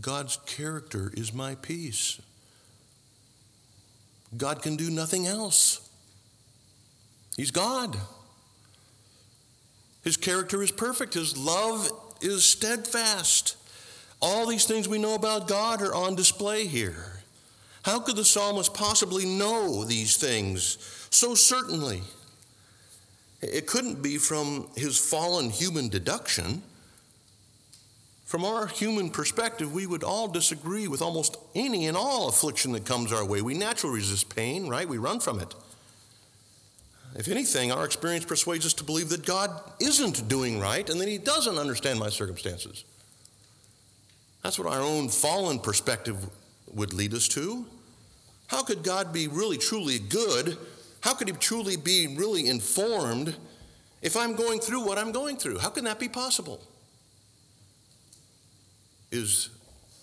God's 0.00 0.38
character 0.44 1.12
is 1.16 1.32
my 1.32 1.54
peace. 1.54 2.20
God 4.36 4.62
can 4.62 4.76
do 4.76 4.90
nothing 4.90 5.26
else. 5.26 5.88
He's 7.36 7.50
God. 7.50 7.96
His 10.02 10.16
character 10.16 10.62
is 10.62 10.70
perfect, 10.70 11.14
His 11.14 11.36
love 11.36 11.90
is 12.20 12.44
steadfast. 12.44 13.56
All 14.20 14.46
these 14.46 14.64
things 14.64 14.88
we 14.88 14.98
know 14.98 15.14
about 15.14 15.48
God 15.48 15.82
are 15.82 15.94
on 15.94 16.14
display 16.14 16.66
here. 16.66 17.20
How 17.82 18.00
could 18.00 18.16
the 18.16 18.24
psalmist 18.24 18.72
possibly 18.72 19.26
know 19.26 19.84
these 19.84 20.16
things 20.16 20.78
so 21.10 21.34
certainly? 21.34 22.02
It 23.42 23.66
couldn't 23.66 24.02
be 24.02 24.16
from 24.16 24.68
his 24.74 24.98
fallen 24.98 25.50
human 25.50 25.88
deduction. 25.88 26.62
From 28.24 28.44
our 28.44 28.66
human 28.66 29.10
perspective, 29.10 29.72
we 29.72 29.86
would 29.86 30.02
all 30.02 30.28
disagree 30.28 30.88
with 30.88 31.02
almost 31.02 31.36
any 31.54 31.86
and 31.86 31.96
all 31.96 32.28
affliction 32.28 32.72
that 32.72 32.86
comes 32.86 33.12
our 33.12 33.24
way. 33.24 33.42
We 33.42 33.54
naturally 33.54 33.96
resist 33.96 34.34
pain, 34.34 34.68
right? 34.68 34.88
We 34.88 34.98
run 34.98 35.20
from 35.20 35.40
it. 35.40 35.54
If 37.14 37.28
anything, 37.28 37.70
our 37.70 37.84
experience 37.84 38.24
persuades 38.24 38.66
us 38.66 38.72
to 38.74 38.84
believe 38.84 39.10
that 39.10 39.24
God 39.24 39.50
isn't 39.78 40.26
doing 40.28 40.58
right 40.58 40.88
and 40.88 41.00
that 41.00 41.08
He 41.08 41.18
doesn't 41.18 41.58
understand 41.58 41.98
my 41.98 42.08
circumstances. 42.08 42.84
That's 44.42 44.58
what 44.58 44.72
our 44.72 44.80
own 44.80 45.08
fallen 45.08 45.58
perspective 45.58 46.16
would 46.72 46.92
lead 46.92 47.14
us 47.14 47.28
to. 47.28 47.66
How 48.48 48.62
could 48.62 48.82
God 48.82 49.12
be 49.12 49.28
really, 49.28 49.58
truly 49.58 49.98
good? 49.98 50.58
How 51.02 51.14
could 51.14 51.28
He 51.28 51.34
truly 51.34 51.76
be 51.76 52.16
really 52.16 52.48
informed 52.48 53.36
if 54.02 54.16
I'm 54.16 54.34
going 54.34 54.60
through 54.60 54.84
what 54.84 54.98
I'm 54.98 55.12
going 55.12 55.36
through? 55.36 55.58
How 55.58 55.70
can 55.70 55.84
that 55.84 56.00
be 56.00 56.08
possible? 56.08 56.60
Is 59.14 59.50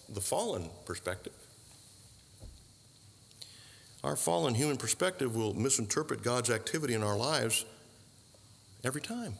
the 0.10 0.21
fallen 0.21 0.69
perspective. 0.86 1.34
Our 4.04 4.15
fallen 4.15 4.56
human 4.56 4.78
perspective 4.78 5.36
will 5.36 5.54
misinterpret 5.54 6.24
God's 6.24 6.50
activity 6.50 6.93
in 6.93 7.04
our 7.04 7.17
lives 7.17 7.65
every 8.84 9.02
time, 9.02 9.34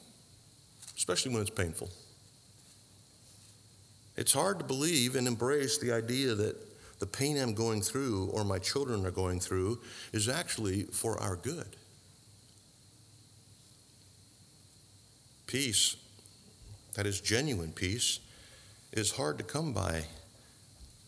especially 0.96 1.34
when 1.34 1.42
it's 1.42 1.50
painful. 1.50 1.90
It's 4.18 4.34
hard 4.34 4.60
to 4.60 4.66
believe 4.66 5.16
and 5.16 5.28
embrace 5.28 5.78
the 5.78 5.92
idea 5.94 6.36
that 6.36 6.56
the 7.00 7.08
pain 7.08 7.38
I'm 7.38 7.56
going 7.56 7.82
through 7.82 8.30
or 8.34 8.44
my 8.44 8.60
children 8.60 9.06
are 9.06 9.12
going 9.12 9.40
through 9.40 9.80
is 10.12 10.30
actually 10.30 10.84
for 10.84 11.20
our 11.20 11.38
good. 11.38 11.76
Peace, 15.48 15.96
that 16.96 17.08
is 17.08 17.20
genuine 17.20 17.72
peace, 17.72 18.20
is 18.92 19.14
hard 19.14 19.38
to 19.38 19.44
come 19.44 19.74
by 19.74 20.04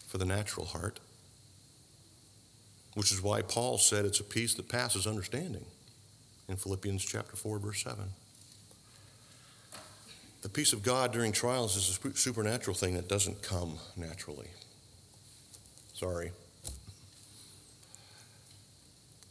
for 0.07 0.17
the 0.17 0.25
natural 0.25 0.65
heart, 0.65 0.99
which 2.93 3.11
is 3.11 3.21
why 3.21 3.41
Paul 3.41 3.77
said 3.77 4.05
it's 4.05 4.19
a 4.19 4.23
peace 4.23 4.53
that 4.55 4.69
passes 4.69 5.05
understanding 5.05 5.65
in 6.47 6.55
Philippians 6.55 7.03
chapter 7.03 7.35
4 7.35 7.59
verse 7.59 7.83
7. 7.83 8.05
The 10.43 10.49
peace 10.49 10.73
of 10.73 10.83
God 10.83 11.13
during 11.13 11.31
trials 11.31 11.77
is 11.77 11.99
a 12.03 12.17
supernatural 12.17 12.75
thing 12.75 12.95
that 12.95 13.07
doesn't 13.07 13.41
come 13.41 13.77
naturally. 13.95 14.49
Sorry. 15.93 16.31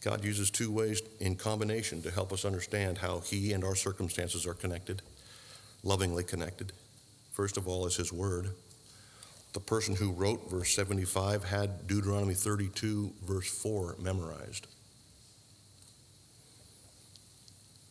God 0.03 0.25
uses 0.25 0.51
two 0.51 0.73
ways 0.73 1.03
in 1.21 1.37
combination 1.37 2.03
to 2.03 2.11
help 2.11 2.33
us 2.33 2.45
understand 2.45 2.99
how 2.99 3.21
He 3.21 3.53
and 3.53 3.63
our 3.63 3.75
circumstances 3.75 4.47
are 4.47 4.55
connected, 4.55 5.03
lovingly 5.85 6.25
connected. 6.25 6.73
First 7.33 7.57
of 7.57 7.67
all, 7.67 7.87
is 7.87 7.97
His 7.97 8.13
Word. 8.13 8.51
The 9.53 9.61
person 9.61 9.97
who 9.97 10.13
wrote 10.13 10.51
verse 10.51 10.75
75 10.75 11.45
had 11.45 11.87
Deuteronomy 11.87 12.35
32, 12.35 13.13
verse 13.25 13.49
4 13.49 13.97
memorized. 13.99 14.67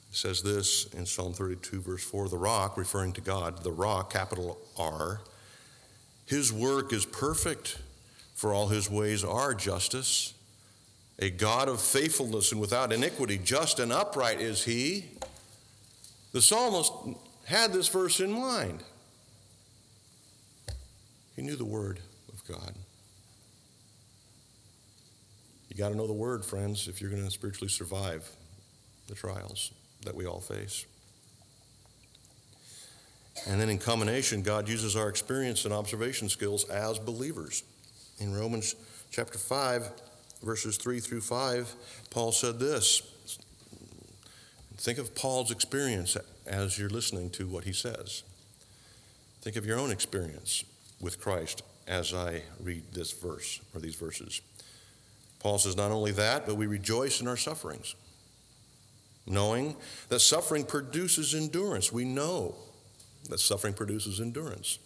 It 0.10 0.15
says 0.17 0.41
this 0.41 0.86
in 0.93 1.06
Psalm 1.06 1.34
32, 1.34 1.82
verse 1.82 2.04
4 2.04 2.30
the 2.30 2.38
rock, 2.38 2.77
referring 2.77 3.13
to 3.13 3.21
God, 3.21 3.63
the 3.63 3.71
rock, 3.71 4.12
capital 4.12 4.58
R, 4.77 5.21
his 6.25 6.51
work 6.51 6.93
is 6.93 7.06
perfect, 7.06 7.80
for 8.36 8.54
all 8.54 8.69
his 8.69 8.89
ways 8.89 9.23
are 9.23 9.54
justice. 9.54 10.34
A 11.19 11.30
God 11.30 11.69
of 11.69 11.82
faithfulness 11.82 12.51
and 12.51 12.60
without 12.60 12.91
iniquity, 12.91 13.38
just 13.38 13.80
and 13.80 13.91
upright 13.91 14.41
is 14.41 14.63
he. 14.63 15.06
The 16.32 16.41
psalmist 16.41 16.91
had 17.45 17.73
this 17.73 17.88
verse 17.88 18.19
in 18.19 18.32
mind. 18.32 18.84
He 21.36 21.41
knew 21.41 21.56
the 21.56 21.65
Word 21.65 22.00
of 22.32 22.46
God. 22.48 22.76
You 25.70 25.78
got 25.78 25.89
to 25.89 25.96
know 25.96 26.08
the 26.08 26.13
Word, 26.13 26.44
friends, 26.44 26.88
if 26.88 27.00
you're 27.00 27.10
going 27.10 27.24
to 27.24 27.32
spiritually 27.32 27.70
survive 27.70 28.30
the 29.08 29.15
trials 29.15 29.72
that 30.04 30.15
we 30.15 30.26
all 30.26 30.41
face. 30.41 30.86
And 33.48 33.60
then 33.60 33.70
in 33.70 33.78
combination, 33.78 34.41
God 34.41 34.67
uses 34.67 34.96
our 34.96 35.08
experience 35.08 35.63
and 35.63 35.74
observation 35.74 36.28
skills 36.28 36.65
as 36.70 37.00
believers. 37.00 37.63
In 38.20 38.34
Romans 38.34 38.76
chapter 39.10 39.38
5, 39.38 39.89
verses 40.44 40.78
3 40.78 41.00
through 41.00 41.22
5, 41.22 41.74
Paul 42.10 42.32
said 42.34 42.60
this. 42.60 43.02
Think 44.78 44.98
of 44.98 45.15
Paul's 45.15 45.52
experience 45.52 46.17
as 46.46 46.78
you're 46.78 46.89
listening 46.89 47.30
to 47.32 47.48
what 47.48 47.63
he 47.63 47.74
says. 47.74 48.24
Think 49.41 49.56
of 49.56 49.65
your 49.65 49.80
own 49.80 49.91
experience 49.91 50.65
with 51.02 51.20
Christ 51.20 51.64
as 51.88 52.14
I 52.14 52.44
read 52.60 52.84
this 52.94 53.12
verse 53.12 53.60
or 53.74 53.82
these 53.82 53.96
verses. 53.96 54.42
Paul 55.40 55.58
says, 55.58 55.76
Not 55.76 55.92
only 55.92 56.12
that, 56.12 56.46
but 56.46 56.56
we 56.56 56.68
rejoice 56.68 57.20
in 57.20 57.28
our 57.28 57.38
sufferings, 57.38 57.96
knowing 59.26 59.76
that 60.10 60.20
suffering 60.20 60.64
produces 60.64 61.34
endurance. 61.34 61.92
We 61.92 62.06
know 62.06 62.56
that 63.30 63.40
suffering 63.40 63.74
produces 63.74 64.22
endurance. 64.22 64.80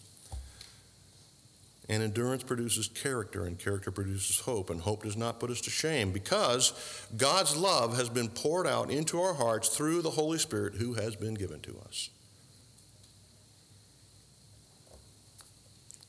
And 1.87 2.01
endurance 2.01 2.41
produces 2.41 2.87
character, 2.87 3.45
and 3.45 3.59
character 3.59 3.91
produces 3.91 4.39
hope, 4.39 4.71
and 4.71 4.81
hope 4.81 5.03
does 5.03 5.15
not 5.15 5.39
put 5.39 5.51
us 5.51 5.61
to 5.61 5.69
shame 5.69 6.11
because 6.11 6.73
God's 7.15 7.55
love 7.55 7.95
has 7.95 8.09
been 8.09 8.29
poured 8.29 8.65
out 8.65 8.89
into 8.89 9.21
our 9.21 9.35
hearts 9.35 9.69
through 9.69 10.01
the 10.01 10.09
Holy 10.09 10.39
Spirit 10.39 10.75
who 10.75 10.95
has 10.95 11.15
been 11.15 11.35
given 11.35 11.59
to 11.59 11.77
us. 11.85 12.09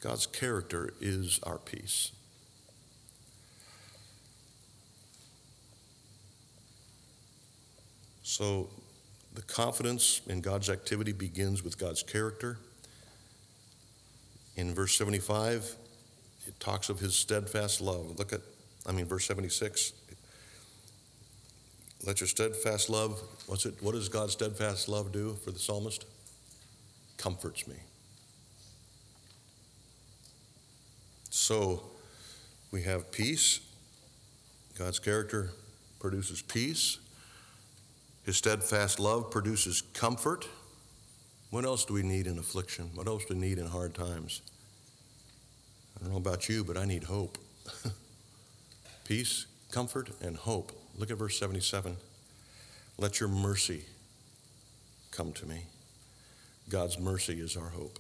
God's 0.07 0.27
character 0.27 0.91
is 1.01 1.41
our 1.43 1.59
peace. 1.59 2.13
So, 8.23 8.69
the 9.35 9.43
confidence 9.43 10.21
in 10.29 10.43
God's 10.43 10.71
activity 10.71 11.11
begins 11.11 11.65
with 11.65 11.77
God's 11.77 12.05
character. 12.05 12.57
In 14.55 14.73
verse 14.77 14.97
75, 14.97 15.75
it 16.47 16.61
talks 16.61 16.89
of 16.89 17.01
his 17.01 17.17
steadfast 17.17 17.81
love. 17.81 18.17
Look 18.17 18.33
at, 18.33 18.43
I 18.87 18.93
mean, 18.93 19.07
verse 19.07 19.27
76. 19.27 19.93
Let 22.07 22.21
your 22.21 22.29
steadfast 22.29 22.89
love, 22.89 23.21
what's 23.49 23.67
it, 23.67 23.75
what 23.81 23.97
does 23.97 24.09
God's 24.09 24.35
steadfast 24.35 24.89
love 24.89 25.11
do 25.11 25.37
for 25.45 25.51
the 25.51 25.59
psalmist? 25.59 26.05
Comforts 27.17 27.67
me. 27.67 27.75
So 31.37 31.83
we 32.73 32.83
have 32.85 33.13
peace. 33.13 33.61
God's 34.79 34.99
character 34.99 35.51
produces 36.01 36.41
peace. 36.41 36.99
His 38.25 38.39
steadfast 38.39 38.99
love 38.99 39.31
produces 39.31 39.83
comfort. 39.93 40.49
What 41.51 41.67
else 41.67 41.85
do 41.85 41.93
we 41.93 42.03
need 42.03 42.27
in 42.27 42.39
affliction? 42.39 42.91
What 42.95 43.07
else 43.07 43.27
do 43.27 43.35
we 43.35 43.41
need 43.41 43.59
in 43.59 43.67
hard 43.67 43.95
times? 43.95 44.41
I 45.95 46.05
don't 46.05 46.13
know 46.13 46.17
about 46.17 46.49
you, 46.49 46.65
but 46.65 46.79
I 46.79 46.87
need 46.87 47.05
hope. 47.05 47.37
Peace, 49.05 49.45
comfort, 49.71 50.09
and 50.23 50.39
hope. 50.39 50.73
Look 50.97 51.11
at 51.11 51.19
verse 51.19 51.39
77. 51.39 51.99
Let 52.97 53.21
your 53.21 53.29
mercy 53.29 53.85
come 55.11 55.33
to 55.35 55.45
me. 55.47 55.65
God's 56.71 56.99
mercy 56.99 57.41
is 57.41 57.59
our 57.59 57.69
hope. 57.69 57.99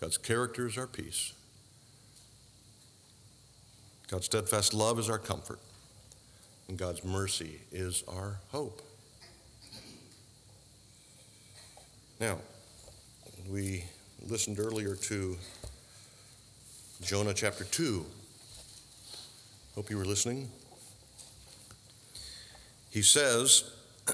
God's 0.00 0.18
character 0.18 0.68
is 0.68 0.78
our 0.78 0.86
peace. 0.86 1.32
God's 4.08 4.24
steadfast 4.24 4.72
love 4.72 4.98
is 4.98 5.10
our 5.10 5.18
comfort. 5.18 5.58
And 6.68 6.78
God's 6.78 7.04
mercy 7.04 7.60
is 7.70 8.04
our 8.08 8.40
hope. 8.50 8.80
Now, 12.18 12.38
we 13.50 13.84
listened 14.26 14.58
earlier 14.58 14.94
to 14.94 15.36
Jonah 17.02 17.34
chapter 17.34 17.64
2. 17.64 18.04
Hope 19.74 19.90
you 19.90 19.98
were 19.98 20.06
listening. 20.06 20.50
He 22.90 23.02
says, 23.02 23.70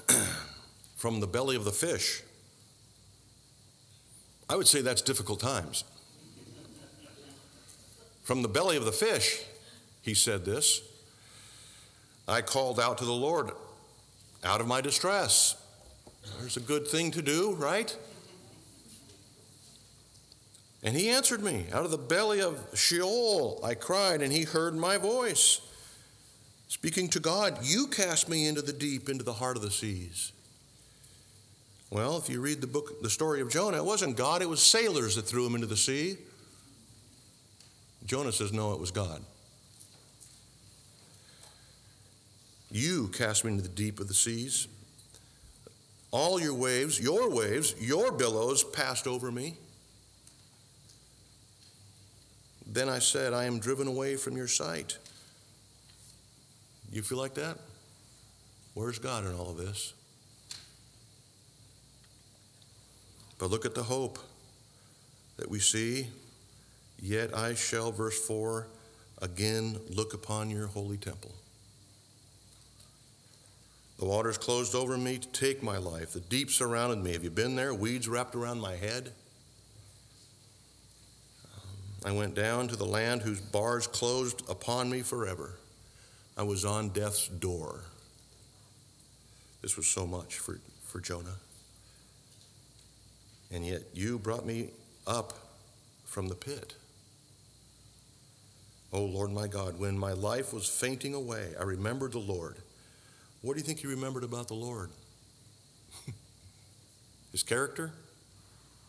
from 0.97 1.21
the 1.21 1.27
belly 1.27 1.55
of 1.55 1.63
the 1.63 1.71
fish. 1.71 2.21
I 4.49 4.57
would 4.57 4.67
say 4.67 4.81
that's 4.81 5.01
difficult 5.01 5.39
times. 5.39 5.85
From 8.23 8.41
the 8.41 8.47
belly 8.47 8.77
of 8.77 8.85
the 8.85 8.91
fish, 8.91 9.43
he 10.05 10.13
said 10.13 10.45
this. 10.45 10.81
I 12.27 12.41
called 12.41 12.79
out 12.79 12.99
to 12.99 13.05
the 13.05 13.11
Lord 13.11 13.51
out 14.43 14.61
of 14.61 14.67
my 14.67 14.79
distress. 14.79 15.55
There's 16.39 16.57
a 16.57 16.61
good 16.61 16.87
thing 16.87 17.11
to 17.11 17.23
do, 17.23 17.55
right? 17.55 17.95
And 20.83 20.95
he 20.95 21.09
answered 21.09 21.41
me. 21.41 21.65
Out 21.73 21.85
of 21.85 21.91
the 21.91 21.97
belly 21.97 22.41
of 22.41 22.59
Sheol 22.75 23.59
I 23.63 23.73
cried, 23.73 24.21
and 24.21 24.31
he 24.31 24.43
heard 24.43 24.75
my 24.75 24.97
voice. 24.97 25.59
Speaking 26.67 27.09
to 27.09 27.19
God, 27.19 27.57
you 27.63 27.87
cast 27.87 28.29
me 28.29 28.47
into 28.47 28.61
the 28.61 28.73
deep, 28.73 29.09
into 29.09 29.23
the 29.23 29.33
heart 29.33 29.57
of 29.57 29.63
the 29.63 29.71
seas. 29.71 30.31
Well, 31.89 32.17
if 32.17 32.29
you 32.29 32.41
read 32.41 32.61
the 32.61 32.67
book, 32.67 33.01
the 33.01 33.09
story 33.09 33.41
of 33.41 33.49
Jonah, 33.49 33.77
it 33.77 33.85
wasn't 33.85 34.17
God, 34.17 34.41
it 34.43 34.49
was 34.49 34.61
sailors 34.61 35.15
that 35.15 35.23
threw 35.23 35.45
him 35.45 35.55
into 35.55 35.67
the 35.67 35.77
sea. 35.77 36.17
Jonah 38.05 38.31
says, 38.31 38.53
No, 38.53 38.73
it 38.73 38.79
was 38.79 38.91
God. 38.91 39.23
You 42.75 43.07
cast 43.07 43.45
me 43.45 43.51
into 43.51 43.63
the 43.63 43.69
deep 43.69 44.01
of 44.01 44.09
the 44.09 44.13
seas. 44.13 44.67
All 46.11 46.41
your 46.41 46.53
waves, 46.53 46.99
your 46.99 47.29
waves, 47.29 47.73
your 47.79 48.11
billows 48.11 48.65
passed 48.65 49.07
over 49.07 49.31
me. 49.31 49.55
Then 52.67 52.89
I 52.89 52.99
said, 52.99 53.31
I 53.31 53.45
am 53.45 53.59
driven 53.59 53.87
away 53.87 54.17
from 54.17 54.35
your 54.35 54.49
sight. 54.49 54.97
You 56.91 57.01
feel 57.01 57.17
like 57.17 57.35
that? 57.35 57.59
Where's 58.73 58.99
God 58.99 59.25
in 59.25 59.33
all 59.33 59.51
of 59.51 59.57
this? 59.57 59.93
But 63.37 63.51
look 63.51 63.65
at 63.65 63.73
the 63.73 63.83
hope 63.83 64.19
that 65.37 65.49
we 65.49 65.59
see. 65.59 66.07
Yet 67.01 67.33
I 67.33 67.53
shall, 67.53 67.93
verse 67.93 68.19
4, 68.27 68.67
again 69.21 69.79
look 69.89 70.13
upon 70.13 70.49
your 70.49 70.67
holy 70.67 70.97
temple. 70.97 71.31
The 73.97 74.05
waters 74.05 74.37
closed 74.37 74.75
over 74.75 74.97
me 74.97 75.17
to 75.17 75.27
take 75.29 75.63
my 75.63 75.77
life. 75.77 76.11
The 76.11 76.19
deep 76.19 76.49
surrounded 76.49 77.03
me. 77.03 77.13
Have 77.13 77.23
you 77.23 77.29
been 77.29 77.55
there? 77.55 77.73
Weeds 77.73 78.07
wrapped 78.07 78.35
around 78.35 78.59
my 78.59 78.75
head. 78.75 79.13
I 82.03 82.11
went 82.11 82.35
down 82.35 82.67
to 82.67 82.75
the 82.75 82.85
land 82.85 83.21
whose 83.21 83.39
bars 83.39 83.87
closed 83.87 84.47
upon 84.49 84.89
me 84.89 85.01
forever. 85.01 85.55
I 86.37 86.43
was 86.43 86.65
on 86.65 86.89
death's 86.89 87.27
door. 87.27 87.81
This 89.61 89.77
was 89.77 89.87
so 89.87 90.05
much 90.05 90.37
for, 90.37 90.59
for 90.83 90.99
Jonah. 90.99 91.37
And 93.51 93.65
yet 93.65 93.83
you 93.93 94.19
brought 94.19 94.45
me 94.45 94.71
up 95.07 95.33
from 96.03 96.27
the 96.27 96.35
pit. 96.35 96.75
O 98.91 98.99
oh, 98.99 99.05
Lord 99.05 99.31
my 99.31 99.47
God, 99.47 99.79
when 99.79 99.97
my 99.97 100.13
life 100.13 100.53
was 100.53 100.67
fainting 100.67 101.13
away, 101.13 101.53
I 101.59 101.63
remembered 101.63 102.11
the 102.11 102.19
Lord 102.19 102.57
what 103.45 103.53
do 103.53 103.59
you 103.59 103.63
think 103.63 103.77
he 103.77 103.85
remembered 103.85 104.23
about 104.23 104.47
the 104.47 104.55
Lord? 104.55 104.89
his 107.31 107.43
character, 107.43 107.91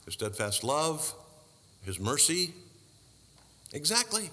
his 0.06 0.14
steadfast 0.14 0.64
love, 0.64 1.12
his 1.84 2.00
mercy. 2.00 2.54
Exactly. 3.74 4.30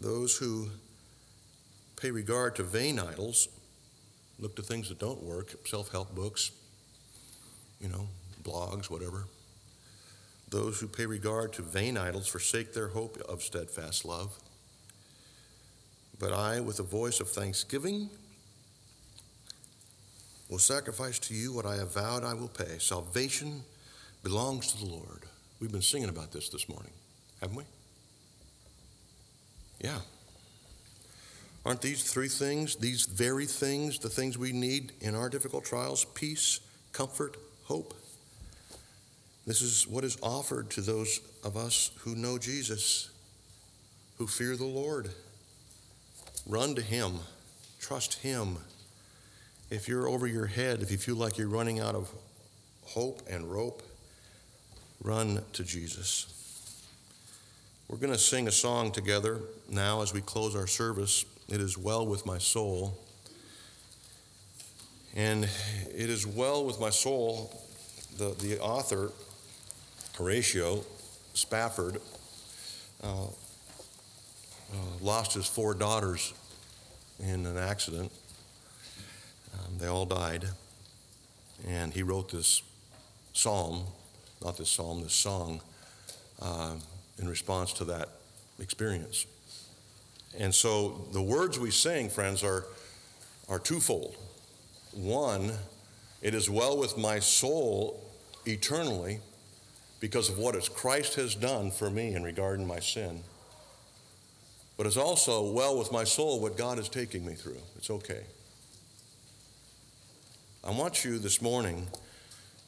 Those 0.00 0.38
who 0.38 0.70
pay 2.00 2.10
regard 2.10 2.56
to 2.56 2.62
vain 2.62 2.98
idols 2.98 3.48
look 4.38 4.56
to 4.56 4.62
things 4.62 4.88
that 4.88 4.98
don't 4.98 5.22
work, 5.22 5.54
self 5.66 5.92
help 5.92 6.14
books, 6.14 6.52
you 7.82 7.88
know, 7.90 8.08
blogs, 8.42 8.88
whatever. 8.88 9.26
Those 10.48 10.80
who 10.80 10.88
pay 10.88 11.04
regard 11.04 11.52
to 11.52 11.62
vain 11.62 11.98
idols 11.98 12.28
forsake 12.28 12.72
their 12.72 12.88
hope 12.88 13.18
of 13.28 13.42
steadfast 13.42 14.06
love. 14.06 14.38
But 16.22 16.32
I, 16.32 16.60
with 16.60 16.78
a 16.78 16.84
voice 16.84 17.18
of 17.18 17.28
thanksgiving, 17.28 18.08
will 20.48 20.60
sacrifice 20.60 21.18
to 21.18 21.34
you 21.34 21.52
what 21.52 21.66
I 21.66 21.74
have 21.74 21.94
vowed 21.94 22.22
I 22.22 22.32
will 22.32 22.46
pay. 22.46 22.78
Salvation 22.78 23.64
belongs 24.22 24.72
to 24.72 24.78
the 24.78 24.88
Lord. 24.88 25.24
We've 25.58 25.72
been 25.72 25.82
singing 25.82 26.08
about 26.08 26.30
this 26.30 26.48
this 26.48 26.68
morning, 26.68 26.92
haven't 27.40 27.56
we? 27.56 27.64
Yeah. 29.80 29.98
Aren't 31.66 31.82
these 31.82 32.04
three 32.04 32.28
things, 32.28 32.76
these 32.76 33.04
very 33.04 33.46
things, 33.46 33.98
the 33.98 34.08
things 34.08 34.38
we 34.38 34.52
need 34.52 34.92
in 35.00 35.16
our 35.16 35.28
difficult 35.28 35.64
trials? 35.64 36.04
Peace, 36.04 36.60
comfort, 36.92 37.36
hope. 37.64 37.94
This 39.44 39.60
is 39.60 39.88
what 39.88 40.04
is 40.04 40.16
offered 40.22 40.70
to 40.70 40.82
those 40.82 41.18
of 41.42 41.56
us 41.56 41.90
who 41.98 42.14
know 42.14 42.38
Jesus, 42.38 43.10
who 44.18 44.28
fear 44.28 44.54
the 44.54 44.64
Lord. 44.64 45.10
Run 46.46 46.74
to 46.74 46.82
Him, 46.82 47.20
trust 47.80 48.14
Him. 48.14 48.58
If 49.70 49.88
you're 49.88 50.08
over 50.08 50.26
your 50.26 50.46
head, 50.46 50.82
if 50.82 50.90
you 50.90 50.98
feel 50.98 51.16
like 51.16 51.38
you're 51.38 51.48
running 51.48 51.80
out 51.80 51.94
of 51.94 52.10
hope 52.84 53.22
and 53.28 53.50
rope, 53.50 53.82
run 55.02 55.42
to 55.54 55.64
Jesus. 55.64 56.32
We're 57.88 57.98
going 57.98 58.12
to 58.12 58.18
sing 58.18 58.48
a 58.48 58.52
song 58.52 58.90
together 58.90 59.38
now 59.68 60.02
as 60.02 60.12
we 60.12 60.20
close 60.20 60.56
our 60.56 60.66
service. 60.66 61.24
It 61.48 61.60
is 61.60 61.76
well 61.76 62.06
with 62.06 62.24
my 62.24 62.38
soul. 62.38 62.98
And 65.14 65.44
it 65.44 66.08
is 66.08 66.26
well 66.26 66.64
with 66.64 66.80
my 66.80 66.90
soul. 66.90 67.62
The, 68.16 68.34
the 68.40 68.58
author, 68.60 69.10
Horatio 70.16 70.84
Spafford, 71.34 71.98
uh, 73.02 73.26
uh, 74.72 74.76
lost 75.00 75.34
his 75.34 75.46
four 75.46 75.74
daughters 75.74 76.32
in 77.20 77.46
an 77.46 77.56
accident. 77.56 78.10
Um, 79.54 79.78
they 79.78 79.86
all 79.86 80.06
died. 80.06 80.46
And 81.66 81.92
he 81.92 82.02
wrote 82.02 82.30
this 82.30 82.62
psalm, 83.32 83.84
not 84.44 84.56
this 84.56 84.68
psalm, 84.68 85.02
this 85.02 85.12
song, 85.12 85.60
uh, 86.40 86.74
in 87.18 87.28
response 87.28 87.72
to 87.74 87.84
that 87.84 88.08
experience. 88.58 89.26
And 90.38 90.54
so 90.54 91.06
the 91.12 91.22
words 91.22 91.58
we 91.58 91.70
sing, 91.70 92.08
friends, 92.08 92.42
are, 92.42 92.64
are 93.48 93.58
twofold. 93.58 94.16
One, 94.92 95.52
it 96.20 96.34
is 96.34 96.48
well 96.48 96.78
with 96.78 96.96
my 96.96 97.18
soul 97.18 98.02
eternally 98.46 99.20
because 100.00 100.28
of 100.28 100.38
what 100.38 100.56
Christ 100.74 101.14
has 101.14 101.34
done 101.34 101.70
for 101.70 101.90
me 101.90 102.14
in 102.14 102.22
regard 102.22 102.58
to 102.58 102.66
my 102.66 102.80
sin. 102.80 103.22
But 104.76 104.86
it's 104.86 104.96
also 104.96 105.50
well 105.52 105.78
with 105.78 105.92
my 105.92 106.04
soul 106.04 106.40
what 106.40 106.56
God 106.56 106.78
is 106.78 106.88
taking 106.88 107.24
me 107.24 107.34
through. 107.34 107.60
It's 107.76 107.90
okay. 107.90 108.22
I 110.64 110.70
want 110.70 111.04
you 111.04 111.18
this 111.18 111.42
morning 111.42 111.88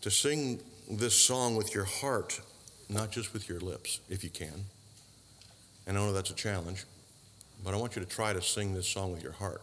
to 0.00 0.10
sing 0.10 0.60
this 0.90 1.14
song 1.14 1.56
with 1.56 1.74
your 1.74 1.84
heart, 1.84 2.40
not 2.88 3.10
just 3.10 3.32
with 3.32 3.48
your 3.48 3.60
lips, 3.60 4.00
if 4.10 4.24
you 4.24 4.30
can. 4.30 4.64
And 5.86 5.96
I 5.96 6.00
know 6.00 6.12
that's 6.12 6.30
a 6.30 6.34
challenge, 6.34 6.84
but 7.64 7.72
I 7.72 7.76
want 7.76 7.96
you 7.96 8.02
to 8.02 8.08
try 8.08 8.32
to 8.32 8.42
sing 8.42 8.74
this 8.74 8.88
song 8.88 9.12
with 9.12 9.22
your 9.22 9.32
heart, 9.32 9.62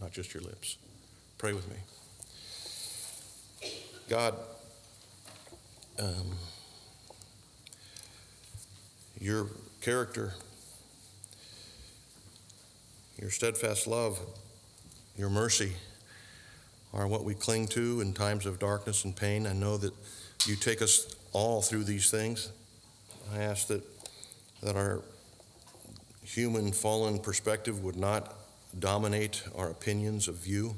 not 0.00 0.12
just 0.12 0.32
your 0.32 0.42
lips. 0.42 0.76
Pray 1.38 1.52
with 1.52 1.68
me. 1.68 1.76
God, 4.08 4.36
um, 5.98 6.36
your 9.20 9.48
character, 9.80 10.34
your 13.22 13.30
steadfast 13.30 13.86
love, 13.86 14.18
your 15.16 15.30
mercy 15.30 15.74
are 16.92 17.06
what 17.06 17.22
we 17.22 17.34
cling 17.34 17.68
to 17.68 18.00
in 18.00 18.12
times 18.12 18.46
of 18.46 18.58
darkness 18.58 19.04
and 19.04 19.14
pain. 19.14 19.46
I 19.46 19.52
know 19.52 19.76
that 19.76 19.92
you 20.44 20.56
take 20.56 20.82
us 20.82 21.14
all 21.32 21.62
through 21.62 21.84
these 21.84 22.10
things. 22.10 22.50
I 23.32 23.38
ask 23.38 23.68
that, 23.68 23.84
that 24.60 24.74
our 24.74 25.02
human 26.24 26.72
fallen 26.72 27.20
perspective 27.20 27.84
would 27.84 27.94
not 27.94 28.34
dominate 28.76 29.44
our 29.54 29.70
opinions 29.70 30.26
of 30.26 30.44
you 30.44 30.74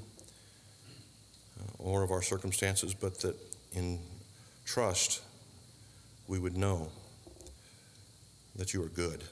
uh, 1.58 1.82
or 1.82 2.02
of 2.02 2.10
our 2.10 2.20
circumstances, 2.20 2.92
but 2.92 3.20
that 3.20 3.36
in 3.72 3.98
trust 4.66 5.22
we 6.28 6.38
would 6.38 6.58
know 6.58 6.90
that 8.54 8.74
you 8.74 8.84
are 8.84 8.88
good. 8.88 9.24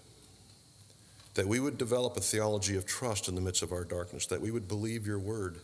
That 1.34 1.46
we 1.46 1.60
would 1.60 1.78
develop 1.78 2.16
a 2.16 2.20
theology 2.20 2.76
of 2.76 2.86
trust 2.86 3.28
in 3.28 3.34
the 3.34 3.40
midst 3.40 3.62
of 3.62 3.72
our 3.72 3.84
darkness, 3.84 4.26
that 4.26 4.40
we 4.40 4.50
would 4.50 4.68
believe 4.68 5.06
your 5.06 5.18
word 5.18 5.58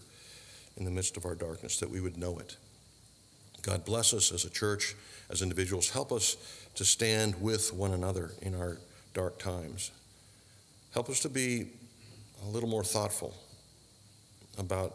in 0.77 0.85
the 0.85 0.91
midst 0.91 1.16
of 1.16 1.27
our 1.27 1.35
darkness, 1.35 1.79
that 1.81 1.91
we 1.91 2.01
would 2.01 2.16
know 2.16 2.39
it. 2.39 2.57
God 3.62 3.85
bless 3.85 4.14
us 4.14 4.33
as 4.33 4.45
a 4.45 4.51
church, 4.51 4.95
as 5.29 5.43
individuals. 5.43 5.91
Help 5.91 6.12
us 6.12 6.37
to 6.77 6.85
stand 6.85 7.41
with 7.41 7.73
one 7.73 7.93
another 7.93 8.31
in 8.41 8.55
our 8.55 8.79
dark 9.12 9.39
times. 9.39 9.91
Help 10.95 11.11
us 11.11 11.21
to 11.21 11.29
be 11.29 11.69
a 12.45 12.49
little 12.49 12.69
more 12.69 12.85
thoughtful 12.85 13.35
about 14.57 14.95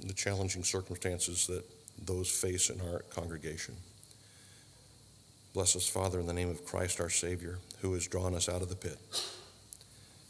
the 0.00 0.12
challenging 0.12 0.64
circumstances 0.64 1.46
that 1.48 1.64
those 2.06 2.30
face 2.30 2.70
in 2.70 2.80
our 2.80 3.00
congregation. 3.10 3.76
Bless 5.54 5.76
us, 5.76 5.86
Father, 5.86 6.18
in 6.18 6.26
the 6.26 6.32
name 6.32 6.48
of 6.48 6.64
Christ 6.64 7.00
our 7.00 7.10
Savior, 7.10 7.58
who 7.80 7.92
has 7.94 8.06
drawn 8.06 8.34
us 8.34 8.48
out 8.48 8.62
of 8.62 8.68
the 8.68 8.76
pit. 8.76 8.98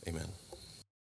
Amen. 0.09 0.42